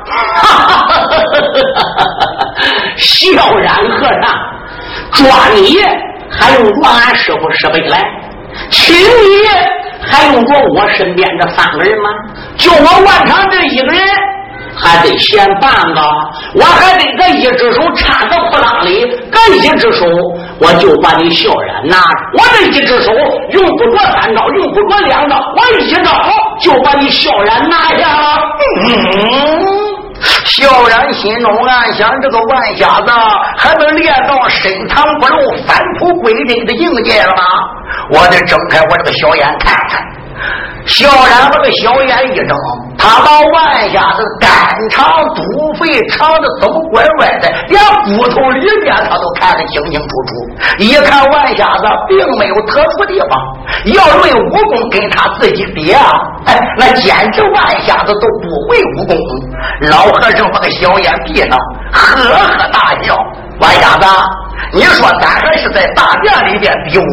[0.06, 1.16] 哈哈哈哈
[1.78, 1.80] 哈！
[2.98, 4.26] 笑然和尚
[5.14, 5.80] 抓你
[6.40, 8.00] 还用着俺师傅师辈来，
[8.70, 9.04] 请你。
[10.06, 12.10] 还用着我身边这三个人吗？
[12.58, 14.02] 就我万长这一个人，
[14.76, 16.02] 还得先半个。
[16.56, 20.06] 我还得这一只手插在裤裆里，搁一只手
[20.60, 22.04] 我就把你萧然拿着。
[22.38, 23.14] 我这一只手
[23.52, 26.12] 用不着三招，用不着两招，我一招
[26.60, 28.42] 就把你萧然拿下了。
[28.82, 29.83] 嗯。
[30.46, 33.12] 萧然心中暗想：这个万瞎子
[33.58, 37.44] 还能练到深藏不露、返璞归真的境界了吗？
[38.10, 40.02] 我得睁开我这个小眼看看。
[40.86, 42.48] 萧然把个小眼一睁，
[43.04, 44.50] 他把万瞎子肝
[44.90, 45.44] 肠肚
[45.78, 50.30] 肺肠子怎么怪怪的，连骨头里面他都看得清清楚楚。
[50.80, 53.38] 一看万瞎子并没有特殊地方，
[53.94, 56.10] 要论武功跟他自己比啊，
[56.46, 59.18] 哎，那简直万瞎子都不会武功。
[59.82, 61.50] 老和尚把个小眼闭上，
[61.92, 63.18] 呵呵大笑。
[63.60, 64.06] 万瞎子，
[64.74, 67.04] 你说咱还是在大殿里边比武，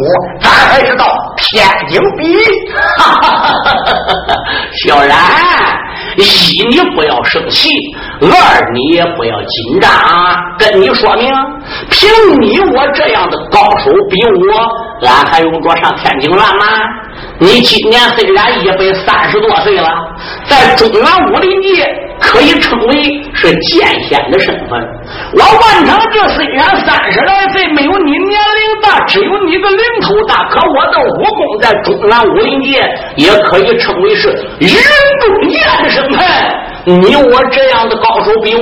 [0.41, 2.35] 咱还是到天津比？
[2.97, 3.71] 哈哈哈哈
[4.27, 4.37] 哈！
[4.83, 5.17] 小然，
[6.17, 7.71] 一你不要生气，
[8.21, 9.91] 二你也不要紧张。
[10.59, 11.33] 跟你说明，
[11.91, 12.09] 凭
[12.41, 16.67] 你我这样的高手比武，俺还用着上天津乱吗？
[17.39, 19.89] 你今年虽然一百三十多岁了，
[20.45, 21.87] 在中原武林界。
[22.21, 23.03] 可以称为
[23.35, 24.79] 是剑仙的身份。
[25.33, 32.83] 我万长这虽然三十来岁，没有你年龄大，只有你个零头大，可我的武功在中南武林界
[33.17, 34.71] 也可以称为是人
[35.21, 36.27] 中剑的身份。
[36.85, 38.61] 你我这样的高手比武，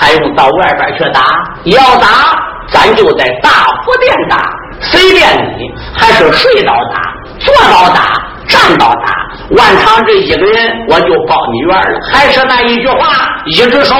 [0.00, 1.20] 还用到外边去打？
[1.64, 3.50] 要打，咱就在大
[3.84, 4.38] 佛殿打，
[4.80, 7.02] 随便你，还是睡倒打，
[7.38, 8.33] 坐倒打。
[8.48, 9.12] 站到打，
[9.56, 12.00] 万长这一个人，我就报你冤了。
[12.12, 13.08] 还是那一句话，
[13.46, 13.94] 一只手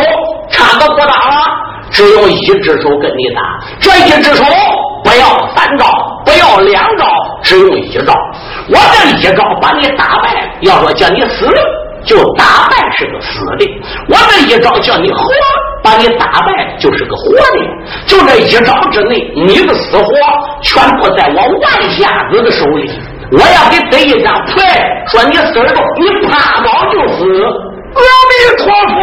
[0.51, 1.43] 差个不打了，
[1.91, 3.43] 只有一只手跟你打。
[3.81, 4.45] 这一只手
[5.03, 5.87] 不要三招，
[6.25, 7.07] 不要两招，
[7.43, 8.15] 只用一招。
[8.69, 11.49] 我这一招把你打败，要说叫你死，
[12.05, 13.67] 就打败是个死的；
[14.09, 15.19] 我这一招叫你活，
[15.83, 17.59] 把你打败就是个活的。
[18.07, 20.07] 就这一招之内，你的死活
[20.63, 22.91] 全部在我万瞎子的手里。
[23.33, 24.53] 我要给得一张牌，
[25.09, 26.33] 说你死了，你趴
[26.63, 27.19] 倒就死。
[27.95, 28.97] 阿弥陀佛，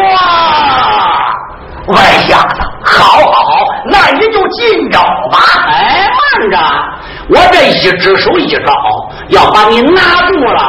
[1.91, 5.01] 外瞎子，好好好，那你就进招
[5.32, 5.39] 吧。
[5.67, 6.58] 哎，慢着，
[7.30, 8.73] 我这一只手一招，
[9.30, 10.62] 要把你拿住了。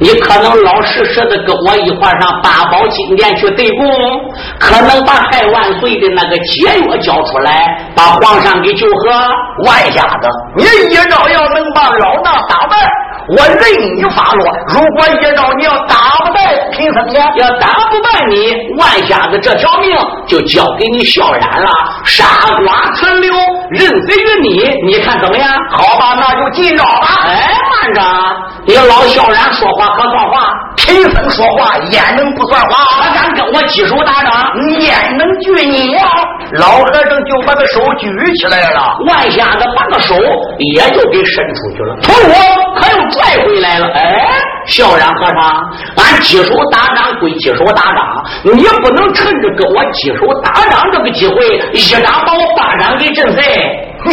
[0.00, 3.86] 你可能老实实的跟我一块上八宝金殿去对供，
[4.58, 9.10] 可能把害万岁的那个解药交出来，把皇上给救活。
[9.66, 12.76] 外家子，你一招要能把老衲打败，
[13.28, 21.70] 我任你发落；如果一招你要打不败贫僧爷，要打不败你，万瞎子这条命就交给你萧然了。
[22.04, 22.24] 傻
[22.64, 23.34] 瓜存留，
[23.70, 25.48] 任随于你，你看怎么样？
[25.70, 27.24] 好吧，那就进招吧。
[27.26, 27.50] 哎，
[27.82, 28.02] 慢着，
[28.66, 29.96] 你老萧然说话。
[29.96, 33.02] 可算话，贫僧说话焉能不算话？
[33.02, 34.32] 他敢跟我举手打掌，
[34.80, 36.08] 焉能拒你呀？
[36.58, 40.14] 老和尚就把个手举起来了，万瞎子把个手
[40.58, 43.88] 也就给伸出去了，从我可又拽回来了。
[43.94, 44.26] 哎，
[44.66, 45.36] 萧然和尚，
[45.96, 51.34] 俺举手打掌归举手打掌，你不能趁着跟我举手打掌这个机会，
[51.72, 53.42] 一掌把我巴掌给震碎。
[54.04, 54.10] 哼！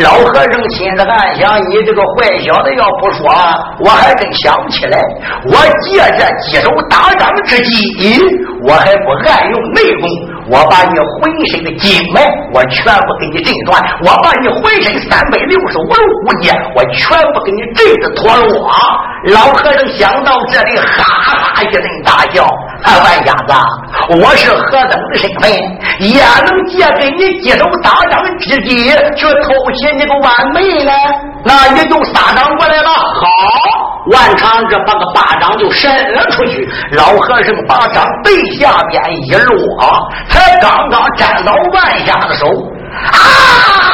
[0.00, 3.32] 老和尚心里暗想：你这个坏小子，要不说，
[3.80, 4.98] 我还真想不起来。
[5.46, 8.20] 我借这几手打掌之机，
[8.62, 10.08] 我还不暗用内功。
[10.46, 12.20] 我把你浑身的经脉，
[12.52, 18.70] 我全部给你震断；我把你浑身三百六十五路骨节，我全部给你震得脱落。
[19.32, 22.46] 老和尚想到这里，哈哈一阵大笑
[22.92, 23.54] ：“万家子，
[24.20, 25.50] 我是何等的身份，
[26.00, 30.92] 也能借给你几手打掌之机去偷袭你个万妹呢？
[31.44, 33.26] 那你就撒掌过来了。”好。
[34.12, 39.56] 万长这把个巴掌就伸了出去，老和尚把掌背下边一落，
[40.28, 42.46] 才刚刚沾到万下的手，
[43.12, 43.93] 啊！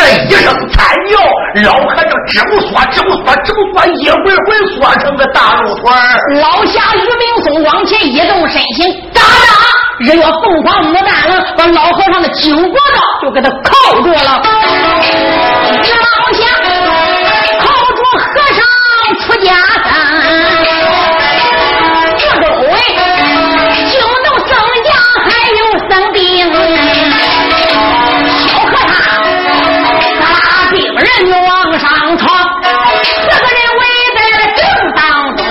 [0.00, 1.18] 这一声惨叫，
[1.62, 5.94] 老和尚直不缩，直不缩，直不缩，一会会缩成个大肉团
[6.40, 9.26] 老侠于明松往前一动身形，嘎哒，
[9.98, 14.42] 日月凤凰牡丹了，把老和尚的颈脖子就给他靠住了。
[31.20, 32.30] 人就往上闯，
[33.02, 33.82] 四个人围
[34.16, 34.64] 在了正
[34.96, 35.00] 当
[35.36, 35.44] 中，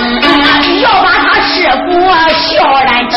[0.81, 1.87] 要把他师傅
[2.33, 2.43] 笑
[2.83, 3.15] 然救。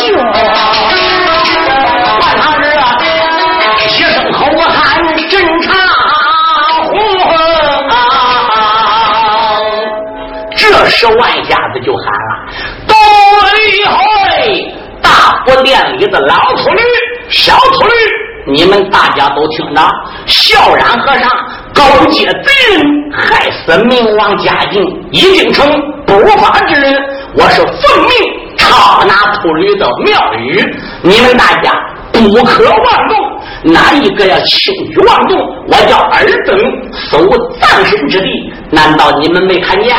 [2.21, 2.99] 万堂日啊，
[3.79, 4.03] 一声
[4.35, 4.39] 好
[4.69, 5.33] 汉真
[5.63, 5.73] 长。
[10.55, 12.33] 这时万瞎子就喊了
[12.87, 12.95] ：“对
[13.87, 15.11] 嘿，大
[15.45, 16.81] 佛殿里的老秃驴、
[17.29, 17.93] 小秃驴，
[18.47, 19.83] 你们大家都听着！
[20.27, 21.29] 笑然和尚
[21.75, 25.67] 勾结贼人，害死明王嘉靖，已经成
[26.07, 26.95] 不法之人。
[27.35, 28.13] 我是奉命
[28.57, 30.65] 抄拿秃驴的庙宇，
[31.03, 31.73] 你们大家
[32.13, 33.17] 不可妄动。”
[33.65, 35.39] 哪一个要轻举妄动，
[35.69, 36.59] 我叫尔等
[37.11, 37.19] 搜
[37.61, 38.29] 葬身之地。
[38.71, 39.95] 难道你们没看见？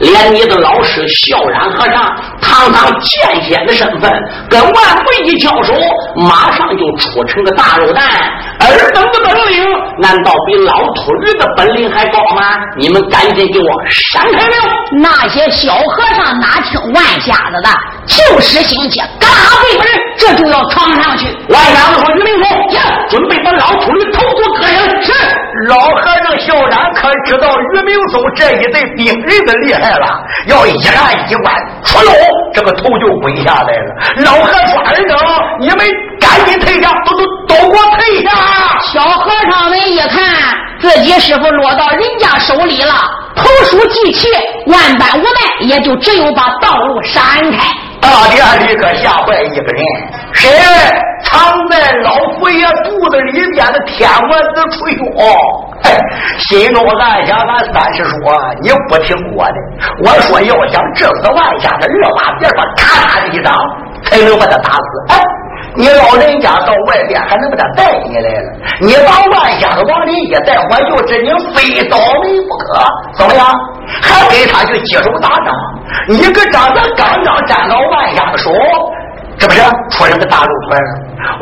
[0.00, 4.12] 连你的老师孝然和尚，堂堂剑仙的身份，
[4.50, 5.72] 跟万岁一交手，
[6.16, 8.04] 马上就出成个大肉蛋。
[8.58, 9.64] 尔等的本领，
[10.00, 12.42] 难道比老秃驴的本领还高吗？
[12.78, 14.54] 你们赶紧给我闪开了！
[15.00, 17.70] 那些小和尚哪听万瞎子的，
[18.06, 19.26] 就是心切，嘎
[19.62, 19.86] 背本
[20.16, 21.26] 这就要闯上去。
[21.48, 22.48] 万瞎子说：“于明峰，
[23.08, 25.12] 准备把老秃驴头颅割下来。”是
[25.68, 30.06] 老和尚小然可知道于明松这一队兵人的厉害了？
[30.46, 31.54] 要一按一关，
[31.84, 32.12] 出喽，
[32.54, 34.24] 这个头就滚下来了。
[34.24, 35.18] 老和尚二等，
[35.60, 35.78] 你们
[36.20, 38.30] 赶紧退下，都都都给我退下！
[38.92, 40.24] 小和尚们一看
[40.80, 42.94] 自己师傅落到人家手里了，
[43.34, 44.28] 投鼠忌器，
[44.66, 47.58] 万般无奈，也就只有把道路闪开。
[48.00, 49.84] 大殿里可吓坏一个人，
[50.32, 50.50] 谁
[51.24, 55.06] 藏在老佛爷肚子里边的天魔子出兄？
[56.48, 58.12] 心中暗想：俺三师叔，
[58.60, 59.54] 你不听我的。
[60.04, 63.54] 我说要想治死万家的二把别说咔嚓一掌
[64.04, 64.80] 才能把他打死。
[65.08, 65.22] 哎，
[65.76, 68.52] 你老人家到外边还能把他带进来了？
[68.80, 72.82] 你把万家的往里一带，我就知你非倒霉不可。
[73.18, 73.46] 怎么样？
[74.02, 75.54] 还给他去接手打仗？
[76.08, 78.50] 你个长子刚刚沾到万家的手，
[79.38, 79.60] 这不是
[79.90, 80.78] 出了个大肉团？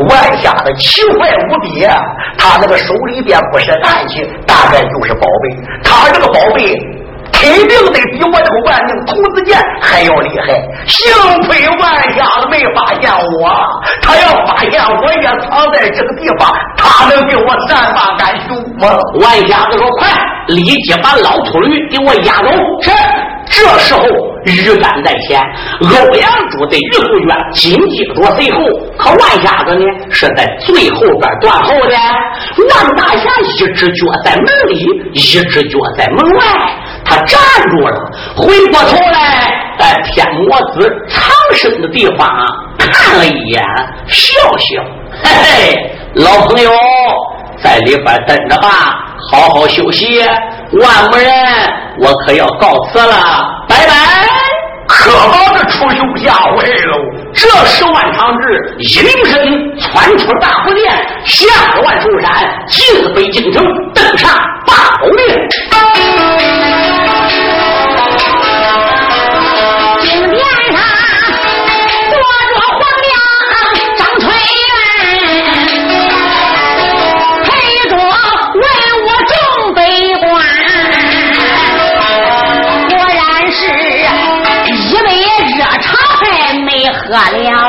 [0.09, 1.87] 万下的奇怪无比，
[2.37, 5.57] 他那个手里边不是暗器，大概就是宝贝。
[5.85, 6.75] 他这个宝贝
[7.35, 10.55] 肯定得比我这个万宁童子剑还要厉害。
[10.87, 11.13] 幸
[11.45, 13.11] 亏万瞎子没发现
[13.41, 13.51] 我，
[14.03, 18.97] 他要发现我也藏在这个地方，他能给我善罢甘休吗？
[19.21, 20.09] 万瞎子说：“快，
[20.49, 22.49] 立即把老秃驴给我押走。”
[22.83, 22.91] 是。
[23.47, 24.01] 这时候，
[24.47, 25.39] 鱼竿在前，
[25.83, 28.59] 欧阳珠在鱼后院紧接着随后。
[28.97, 31.95] 可万瞎子呢，是在最后边断后的。
[32.75, 36.43] 万大侠一只脚在门里，一只脚在门外，
[37.05, 37.41] 他站
[37.71, 41.23] 住了，回过头来，在天魔子藏
[41.55, 42.29] 身的地方
[42.79, 43.63] 看了一眼，
[44.07, 44.83] 笑笑
[45.23, 46.71] ：“嘿嘿，老朋友，
[47.63, 48.69] 在里边等着吧，
[49.31, 50.21] 好好休息。”
[50.73, 51.31] 万某人，
[52.01, 53.15] 我可要告辞了，
[53.69, 53.93] 拜拜！
[54.87, 56.97] 可把这楚兄吓坏喽。
[57.33, 60.93] 这时，万长志一灵身窜出大佛殿，
[61.25, 64.31] 下了万寿山，进了北京城，登上
[64.67, 64.75] 宝
[65.17, 65.49] 殿。
[87.15, 87.64] 了，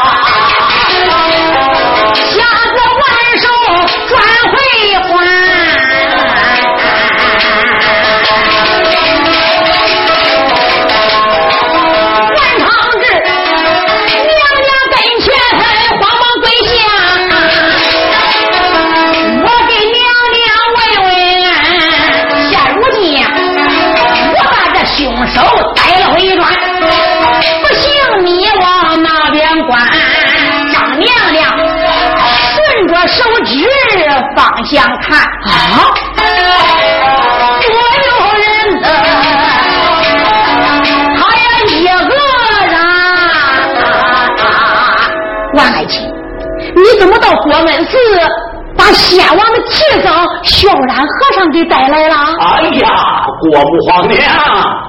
[53.52, 54.20] 呀，国母皇娘，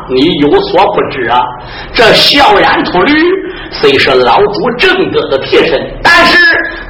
[0.09, 1.41] 你有所不知啊，
[1.93, 3.15] 这萧然秃驴
[3.71, 6.39] 虽是老主正德的替身，但是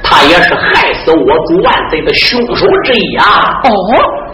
[0.03, 3.59] 他也是害死我主万岁的凶手之一啊。
[3.63, 3.69] 哦，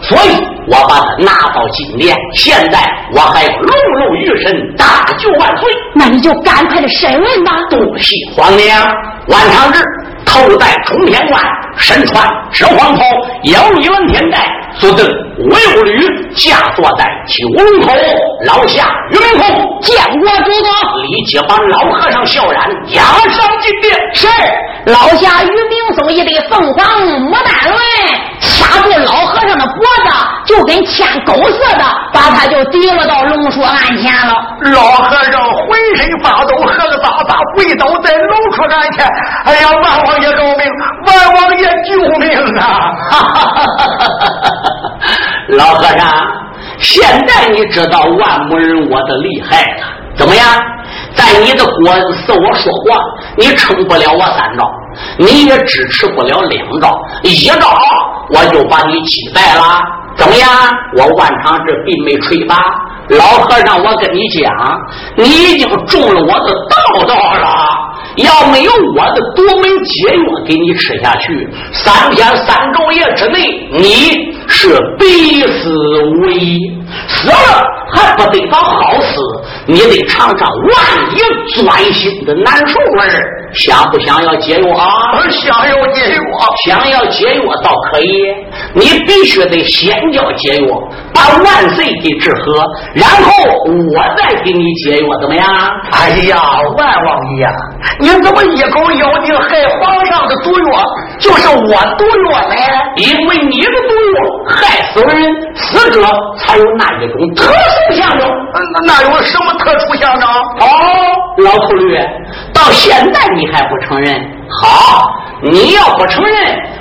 [0.00, 0.30] 所以
[0.66, 2.78] 我把他拿到金殿，现在
[3.14, 3.68] 我还要龙
[4.00, 5.68] 肉玉神，大救万岁。
[5.94, 7.52] 那你就赶快的审问吧。
[7.70, 8.80] 多谢皇娘，
[9.28, 9.80] 万长志。
[10.26, 11.40] 头戴冲天冠，
[11.76, 13.02] 身穿赤黄袍，
[13.42, 14.50] 腰一蓝天带，
[14.80, 15.98] 坐登威武吕，
[16.34, 17.92] 驾坐在九龙头。
[18.46, 19.48] 老下于明峰
[19.80, 20.68] 见过主子，
[21.08, 23.96] 立即把老和尚笑然押上金殿。
[24.12, 24.26] 是
[24.86, 27.80] 老下于明松一对凤凰牡丹轮，
[28.38, 30.10] 掐住老和尚的脖子，
[30.44, 34.34] 就跟牵狗似的，把他就提了到龙叔案前了。
[34.72, 39.06] 老和尚浑身发抖，喝个大大，跪倒在龙叔案前。
[39.44, 40.58] 哎呀，万王爷饶命！
[41.06, 42.30] 万王爷救命
[42.60, 42.92] 啊！
[45.48, 46.26] 老和尚，
[46.78, 49.86] 现在你知道万母人我的厉害了。
[50.14, 50.44] 怎么样？
[51.14, 52.96] 在你的国司，我说过，
[53.36, 54.70] 你撑不了我三招，
[55.18, 57.54] 你也支持不了两招，一招
[58.30, 59.62] 我就把你击败了。
[60.16, 60.48] 怎么样？
[60.96, 62.56] 我万长志并没吹吧？
[63.08, 64.52] 老和尚，我跟你讲，
[65.16, 67.48] 你已经中了我的道道了。
[68.16, 73.40] 要没有我的独门解药给你吃下去，三天三昼夜之内，
[73.72, 74.12] 你
[74.46, 75.70] 是必死
[76.22, 76.56] 无疑。
[77.08, 77.34] 死了
[77.94, 79.20] 还不得当好死，
[79.66, 80.74] 你得尝尝万
[81.14, 81.18] 一
[81.62, 83.40] 钻心的难受味儿。
[83.54, 84.90] 想不想要解药啊？
[85.30, 86.20] 想要解药，
[86.66, 88.24] 想要解药倒可以。
[88.72, 90.74] 你必须得先叫解药，
[91.14, 93.30] 把万岁给治喝，然后
[93.94, 95.46] 我再给你解药，怎么样？
[95.92, 96.36] 哎呀，
[96.76, 97.46] 万王爷，
[98.00, 100.84] 你怎么一口咬定害皇上的毒药
[101.20, 102.54] 就是我毒药呢？
[102.96, 106.02] 因为你的毒药害死人，死者
[106.38, 108.28] 才有那一种特殊象征。
[108.72, 110.28] 那那有什么特殊象征？
[110.28, 110.66] 哦，
[111.44, 111.96] 老秃驴，
[112.52, 113.44] 到现在你。
[113.44, 114.14] 你还不承认？
[114.48, 115.06] 好，
[115.42, 116.34] 你要不承认，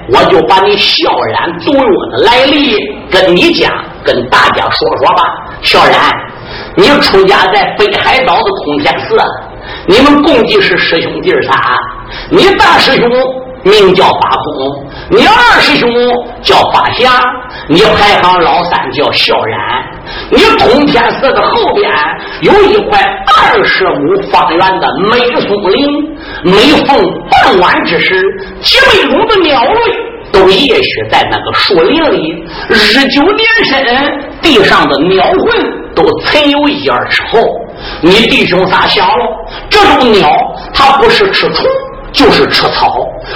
[0.09, 2.77] 我就把你萧然毒药的来历
[3.09, 3.71] 跟你讲，
[4.03, 5.23] 跟大家说说吧。
[5.61, 6.11] 萧然，
[6.75, 9.17] 你出家在北海道的空天寺，
[9.87, 11.79] 你们共计是师兄弟仨。
[12.29, 13.09] 你大师兄
[13.63, 14.85] 名叫八公，
[15.15, 15.87] 你二师兄
[16.41, 17.13] 叫八祥，
[17.67, 19.59] 你排行老三叫萧然。
[20.31, 21.91] 你通天寺的后边
[22.41, 22.99] 有一块
[23.37, 26.53] 二十亩方圆的美松林，每
[26.87, 26.97] 逢
[27.29, 28.23] 傍晚之时，
[28.61, 29.79] 几百种的鸟类
[30.31, 32.43] 都夜许在那个树林里。
[32.69, 37.39] 日久年深，地上的鸟魂都存有一二尺厚。
[38.01, 39.25] 你弟兄仨想了，
[39.69, 40.27] 这种鸟
[40.73, 41.63] 它不是吃虫。
[42.13, 42.93] 就是吃草。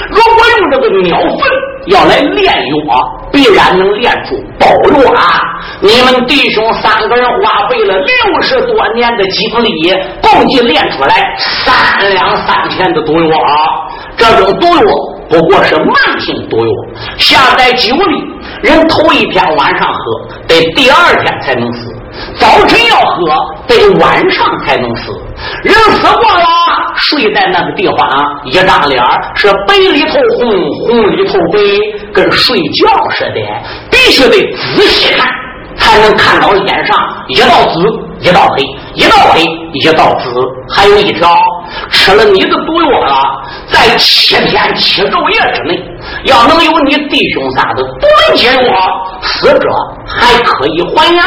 [0.09, 1.39] 如果用这个鸟粪
[1.87, 5.41] 要来炼药，必然能炼出宝药啊！
[5.81, 11.73] 你们弟兄三个人花费了六十多年的精力，共计炼出来三
[12.13, 13.53] 两三千的毒药啊。
[14.15, 14.81] 这种毒药
[15.29, 16.71] 不过是慢性毒药，
[17.17, 18.23] 下在酒里，
[18.63, 19.99] 人头一天晚上喝，
[20.47, 21.96] 得第二天才能死。
[22.37, 23.15] 早晨要喝，
[23.67, 25.11] 得晚上才能死。
[25.63, 26.45] 人死过了，
[26.95, 29.03] 睡在那个地方，一张脸
[29.35, 30.49] 是白里透红，
[30.87, 31.59] 红里透白，
[32.13, 33.39] 跟睡觉似的。
[33.91, 35.27] 必须得仔细看，
[35.77, 36.97] 才能看到脸上
[37.27, 37.79] 一道紫，
[38.19, 38.63] 一道黑，
[38.93, 40.29] 一道黑，一道紫。
[40.69, 41.35] 还有一条，
[41.89, 43.13] 吃了你的毒药了，
[43.71, 45.81] 在七天七昼夜之内，
[46.25, 48.75] 要能有你弟兄仨的毒解药，
[49.21, 49.69] 死者
[50.05, 51.25] 还可以还阳。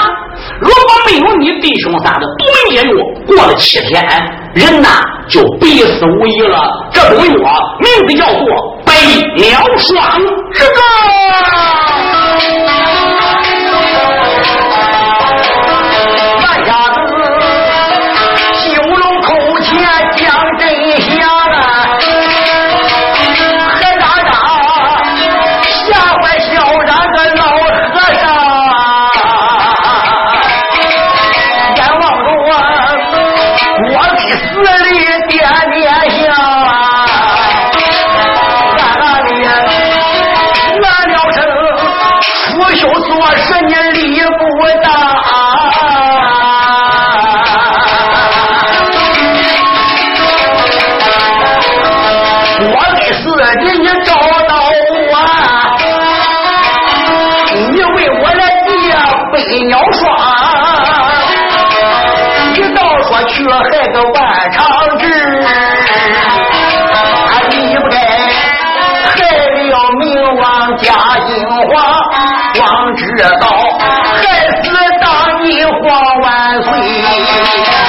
[0.60, 0.76] 如果
[1.06, 2.92] 没有你弟兄仨的独门解药，
[3.26, 4.04] 过了七天，
[4.54, 4.88] 人呐
[5.28, 6.70] 就必死无疑了。
[6.92, 7.24] 这种药
[7.78, 8.44] 名字叫做
[8.84, 8.92] 百
[9.36, 9.96] 鸟霜，
[10.52, 10.70] 这个
[63.58, 64.58] 害个万长
[64.98, 65.04] 志，
[67.50, 67.96] 你不该
[69.06, 69.16] 害
[69.56, 70.00] 了明
[70.36, 70.92] 王嘉
[71.26, 71.70] 靖皇，
[72.60, 73.02] 王知
[73.40, 73.44] 道
[74.16, 74.22] 害
[74.62, 74.64] 死
[75.00, 75.04] 当
[75.44, 75.80] 你皇
[76.22, 77.79] 万岁。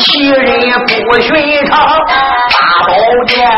[0.00, 2.94] 奇人不寻常，大宝
[3.26, 3.48] 殿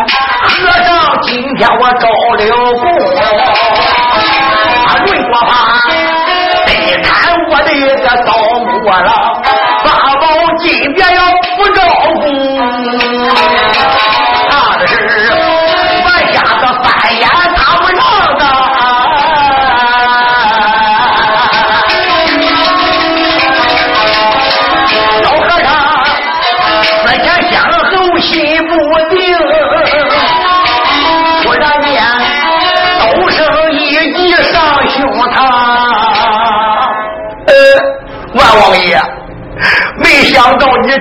[0.45, 2.43] 和尚今天我招了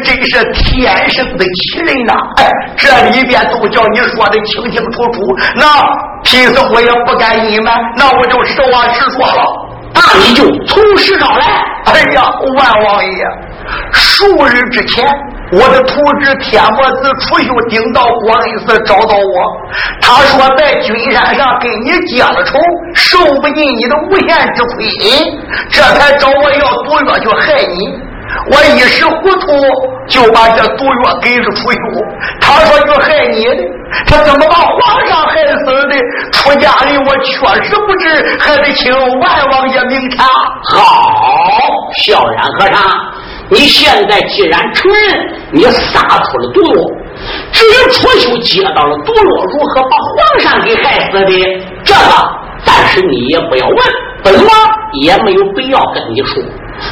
[0.04, 2.14] 真是天生的奇人呐！
[2.38, 5.20] 哎，这里边都叫你说的清清楚楚，
[5.56, 5.66] 那
[6.24, 9.44] 贫僧我也不敢隐瞒，那我就实话实说了。
[9.94, 11.46] 那你就从实招来。
[11.86, 12.24] 哎呀，
[12.56, 13.28] 万王爷，
[13.92, 15.06] 数日之前，
[15.52, 19.58] 我的徒侄天魔子楚秀顶到广恩寺找到我，
[20.00, 22.58] 他说在君山上跟你结了仇，
[22.94, 24.88] 受不尽你的无限之亏，
[25.70, 28.11] 这才找我要毒药去害你。
[28.52, 29.48] 我一时糊涂，
[30.08, 31.78] 就把这毒药给了楚秀。
[32.40, 33.58] 他说要害你的，
[34.08, 35.96] 他怎么把皇上害死的？
[36.32, 40.26] 出家人我确实不知，还得请万王爷明察。
[40.64, 40.80] 好，
[42.04, 42.82] 萧然和尚，
[43.50, 45.20] 你现在既然承认
[45.52, 46.74] 你撒出了毒药，
[47.52, 51.32] 至于楚秀接到了毒药如何把皇上给害死的，
[51.84, 52.32] 这个
[52.64, 53.78] 暂时你也不要问，
[54.24, 54.52] 本王
[55.02, 56.42] 也没有必要跟你说。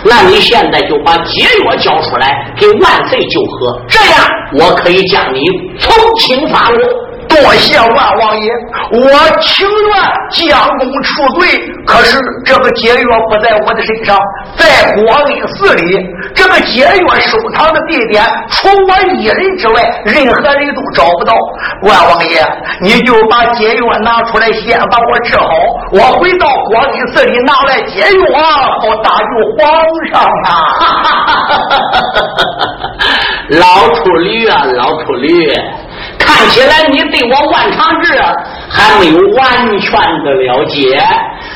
[0.06, 5.42] 那你现在就把解药交出来，给万岁就喝，这样我可以将你
[5.80, 6.88] 从轻发落。
[7.30, 8.52] 多谢万王爷，
[8.92, 11.48] 我情愿将功赎罪。
[11.86, 14.18] 可是这个解药不在我的身上，
[14.58, 14.66] 在
[14.96, 16.06] 广恩寺里。
[16.36, 21.34] 这个解药收藏的地点，除我一人之外，任何人都找不到。
[21.84, 22.46] 万王爷，
[22.82, 25.48] 你就把解药拿出来，先把我治好。
[25.92, 28.40] 我回到广恩寺里拿来解药，
[28.82, 29.60] 好搭救皇
[30.12, 30.50] 上啊！
[33.50, 35.52] 老秃驴啊，老秃驴！
[36.30, 38.14] 看起来你对我万长志
[38.70, 41.04] 还没有完全的了解。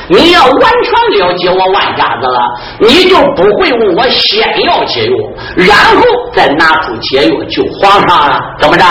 [0.08, 2.40] 你要完全了解我万家子了，
[2.80, 5.16] 你就不会问我先要解药，
[5.56, 6.02] 然后
[6.34, 8.38] 再拿出解药救皇上了。
[8.58, 8.84] 怎么着？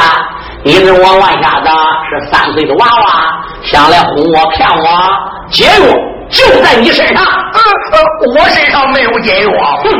[0.64, 1.70] 你跟我万家子
[2.10, 4.86] 是三岁的娃娃，想来哄我骗我？
[5.50, 5.86] 解药
[6.30, 7.24] 就在你身上。
[7.24, 7.60] 呃
[7.92, 9.52] 呃，我身上没有解药。
[9.84, 9.92] 哼，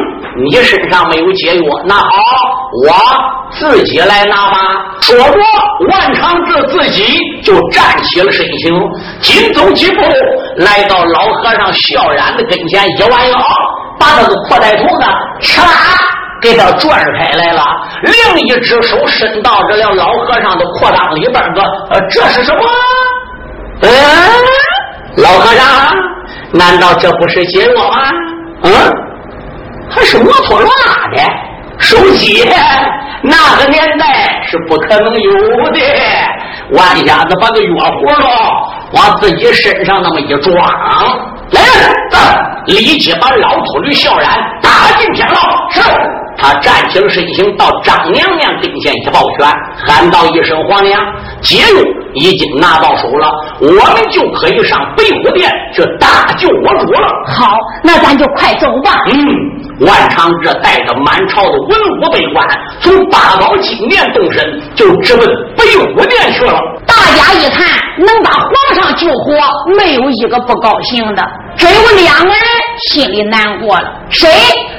[0.46, 2.10] 你身上没有解药，那好，
[2.86, 2.96] 我。
[3.56, 4.58] 自己来拿吧。
[5.00, 5.40] 说着，
[5.92, 7.06] 万长志自己
[7.44, 8.82] 就站起了身形，
[9.22, 10.02] 紧走几步，
[10.56, 13.38] 来到老和尚笑然的跟前，一弯腰，
[14.00, 15.06] 把他的裤带头子
[15.40, 15.70] 哧啦
[16.42, 17.64] 给他拽开来了，
[18.02, 21.62] 另一只手伸到这了老和尚的裤裆里边个，
[21.92, 22.62] 呃，这是什么？
[23.82, 23.90] 嗯，
[25.18, 25.96] 老和尚，
[26.52, 27.98] 难道这不是解药吗？
[28.64, 28.72] 嗯，
[29.92, 31.22] 还是摩托罗拉的
[31.80, 32.48] 手机。
[33.26, 35.32] 那个年代是不可能有
[35.72, 35.80] 的，
[36.72, 38.28] 万家子把个药葫芦
[38.92, 40.54] 往自己身上那么一装，
[41.52, 42.18] 来人，走！
[42.66, 44.30] 立即把老秃驴萧然
[44.62, 45.36] 打进天牢。
[45.72, 45.82] 是，
[46.38, 49.48] 他站起了身形，到张娘娘跟前一抱拳，
[49.86, 51.02] 喊道一声：“皇娘，
[51.42, 51.82] 解药
[52.16, 58.92] 已经拿到手了，我们就可以上北虎殿去大救我主了。”好，那咱就快走吧。
[59.08, 59.63] 嗯。
[59.80, 61.70] 万长志带着满朝的文
[62.02, 62.48] 武百官，
[62.80, 66.54] 从八宝金殿动身，就直奔北武殿去了。
[66.86, 67.68] 大家一看，
[67.98, 69.34] 能把皇上救活，
[69.78, 71.24] 没有一个不高兴的。
[71.56, 72.44] 只有两个人
[72.88, 73.92] 心里难过了。
[74.10, 74.30] 谁？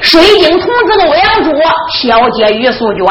[0.00, 1.50] 水晶童子欧阳珠
[1.98, 3.06] 小姐于素娟，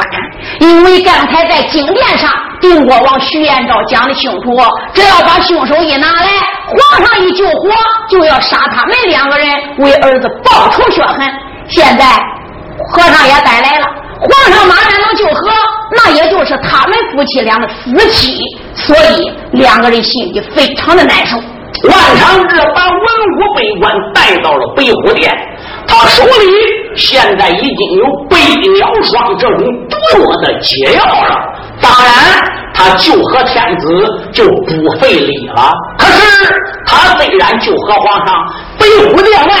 [0.60, 2.30] 因为刚才在经殿上，
[2.60, 4.50] 定国王徐延昭讲的清楚，
[4.92, 6.28] 只要把凶手一拿来，
[6.68, 7.70] 皇上一救活，
[8.08, 11.26] 就要杀他们两个人，为儿子报仇雪恨。
[11.68, 12.04] 现在
[12.92, 13.86] 和尚也带来了，
[14.20, 15.50] 皇上马上能救活，
[15.96, 18.38] 那也就是他们夫妻俩的死期，
[18.74, 21.36] 所以两个人心里非常的难受。
[21.88, 25.30] 万长志把文武百官带到了北虎殿，
[25.86, 26.46] 他手里
[26.94, 28.38] 现在已经有百
[28.72, 29.58] 鸟霜这种
[29.90, 31.36] 毒药的解药了。
[31.82, 32.14] 当然，
[32.72, 35.72] 他救和天子就不费力了。
[35.98, 36.54] 可是，
[36.86, 38.36] 他虽然救和皇上，
[38.78, 39.54] 北虎殿外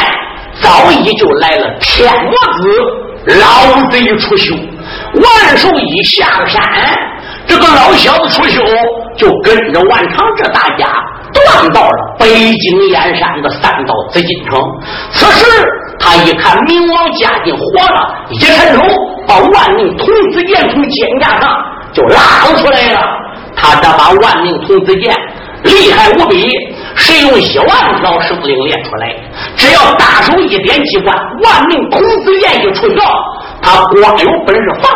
[0.60, 4.54] 早已就来了天魔子老贼出修，
[5.14, 6.62] 万寿一下山，
[7.46, 8.62] 这个老小子出修
[9.16, 10.86] 就跟着万长志大家。
[11.32, 14.62] 断到了北京燕山的三道紫禁城。
[15.10, 15.44] 此时
[15.98, 18.80] 他一看明王驾进，火了，一伸手
[19.26, 21.50] 把万命童子剑从肩架上
[21.92, 23.00] 就拉了出来了。
[23.56, 25.12] 他这把万命童子剑
[25.64, 26.48] 厉害无比，
[26.96, 29.14] 是用一万条生灵练出来。
[29.56, 33.02] 只要大手一点机关，万命童子剑一出鞘，
[33.62, 34.92] 他光有本事放。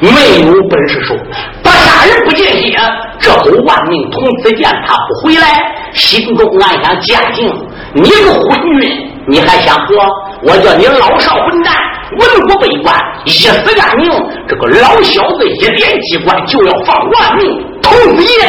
[0.00, 0.10] 没
[0.46, 1.14] 有本事收，
[1.62, 2.78] 不杀人不见血。
[3.20, 7.52] 这口万命童子剑他不回来，心中暗想：嘉靖，
[7.92, 8.90] 你个昏君，
[9.28, 9.94] 你还想活？
[10.42, 11.74] 我叫你老少混蛋，
[12.18, 14.10] 文武百官一死干净。
[14.48, 18.48] 这个老小子一点机关就要放万命童子剑。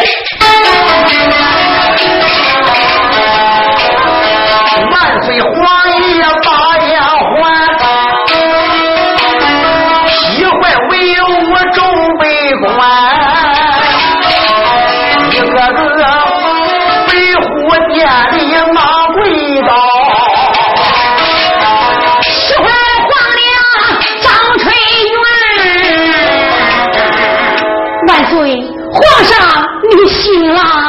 [30.54, 30.85] 啦。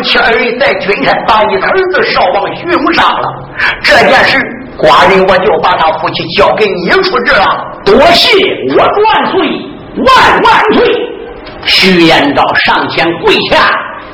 [0.00, 3.28] 夫妻二人在君山把你的儿子少王徐勇杀了，
[3.82, 4.38] 这件事
[4.78, 7.44] 寡人我就把他夫妻交给你处置了。
[7.84, 8.30] 多谢
[8.70, 9.42] 我万岁
[9.98, 10.90] 万万岁！
[11.66, 13.58] 徐延昭上前跪下，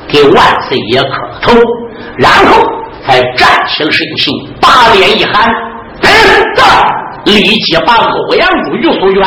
[0.09, 1.53] 给万岁爷磕头，
[2.17, 2.61] 然后
[3.05, 5.47] 才站起了身形，把脸一喊
[6.03, 6.09] ：“儿
[6.53, 6.63] 子！”
[7.31, 9.25] 立即把欧阳珠、于素元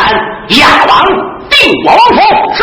[0.59, 1.03] 押往
[1.49, 2.53] 定国王府。
[2.53, 2.63] 是。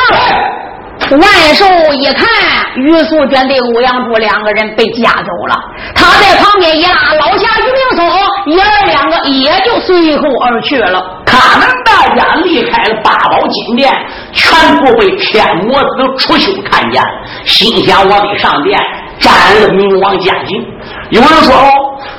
[1.16, 2.28] 万寿一看，
[2.76, 5.56] 于素娟对欧阳柱两个人被架走了，
[5.96, 8.06] 他在旁边一拉，老下于明松，
[8.48, 11.02] 爷儿两个也就随后而去了。
[11.26, 13.94] 他们大家离开了八宝金殿，
[14.34, 15.88] 全部被天魔子
[16.18, 17.02] 楚秀看见，
[17.46, 18.78] 心想：我得上殿
[19.20, 20.66] 斩了冥王嘉靖。
[21.10, 21.72] 有人说：哦，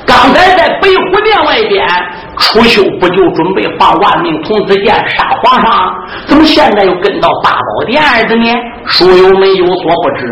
[0.05, 1.87] 刚才在北虎殿外边。
[2.39, 5.93] 楚秀不就准备放万命童子剑杀皇上？
[6.25, 8.45] 怎么现在又跟到八宝殿的呢？
[8.87, 10.25] 书友们有所不知，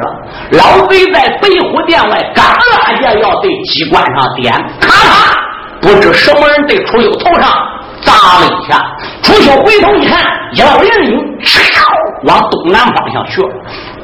[0.57, 5.37] 老贼在北虎殿外刚拉下要对机关上点，咔嚓！
[5.81, 7.51] 不知什么人对楚秀头上
[8.01, 8.83] 砸了一下。
[9.21, 11.19] 楚秀回头一看，一道人影，
[12.23, 13.49] 往东南方向去了。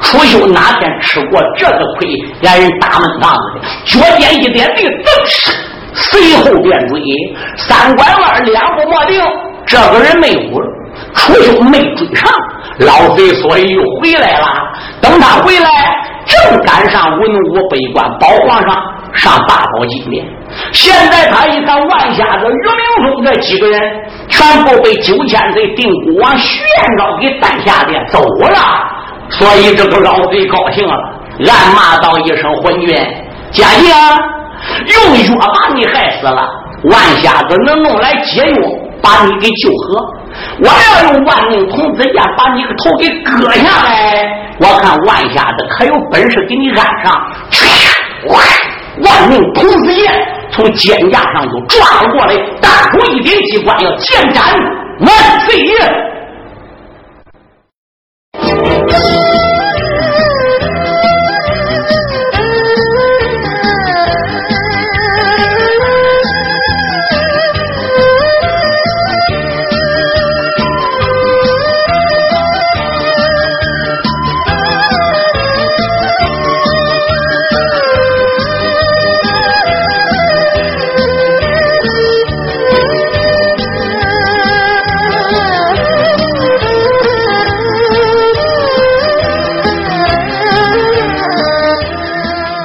[0.02, 2.10] 楚秀哪天吃过这个亏，
[2.42, 5.73] 让人打闷当子的，脚尖一点地，噔！
[5.94, 7.02] 随后便追，
[7.58, 9.24] 三拐弯两步没定，
[9.66, 10.68] 这个人没有了，
[11.14, 12.32] 楚秀没追上，
[12.80, 14.48] 老贼所以又回来了。
[15.02, 15.70] 等他回来，
[16.26, 18.76] 正赶上文武百官保皇上
[19.14, 20.26] 上八宝金殿。
[20.72, 23.80] 现在他一看，万瞎子、于明忠这几个人
[24.28, 28.58] 全部被九千岁定国王徐延昭给担下殿走了，
[29.30, 30.94] 所以这个老贼高兴了，
[31.40, 32.96] 暗骂道一声：“昏君，
[33.52, 33.94] 嘉靖。”
[34.88, 36.48] 用药把你害死了，
[36.84, 38.56] 万瞎子能弄来解药
[39.02, 40.00] 把你给救活。
[40.60, 44.26] 我要用万命童子剑把你个头给割下来，
[44.60, 47.14] 我看万瞎子可有本事给你安上。
[49.02, 50.12] 万命童子剑
[50.52, 54.44] 从肩架上就抓了过来，大手一点机关要剑斩
[55.00, 55.74] 万岁爷。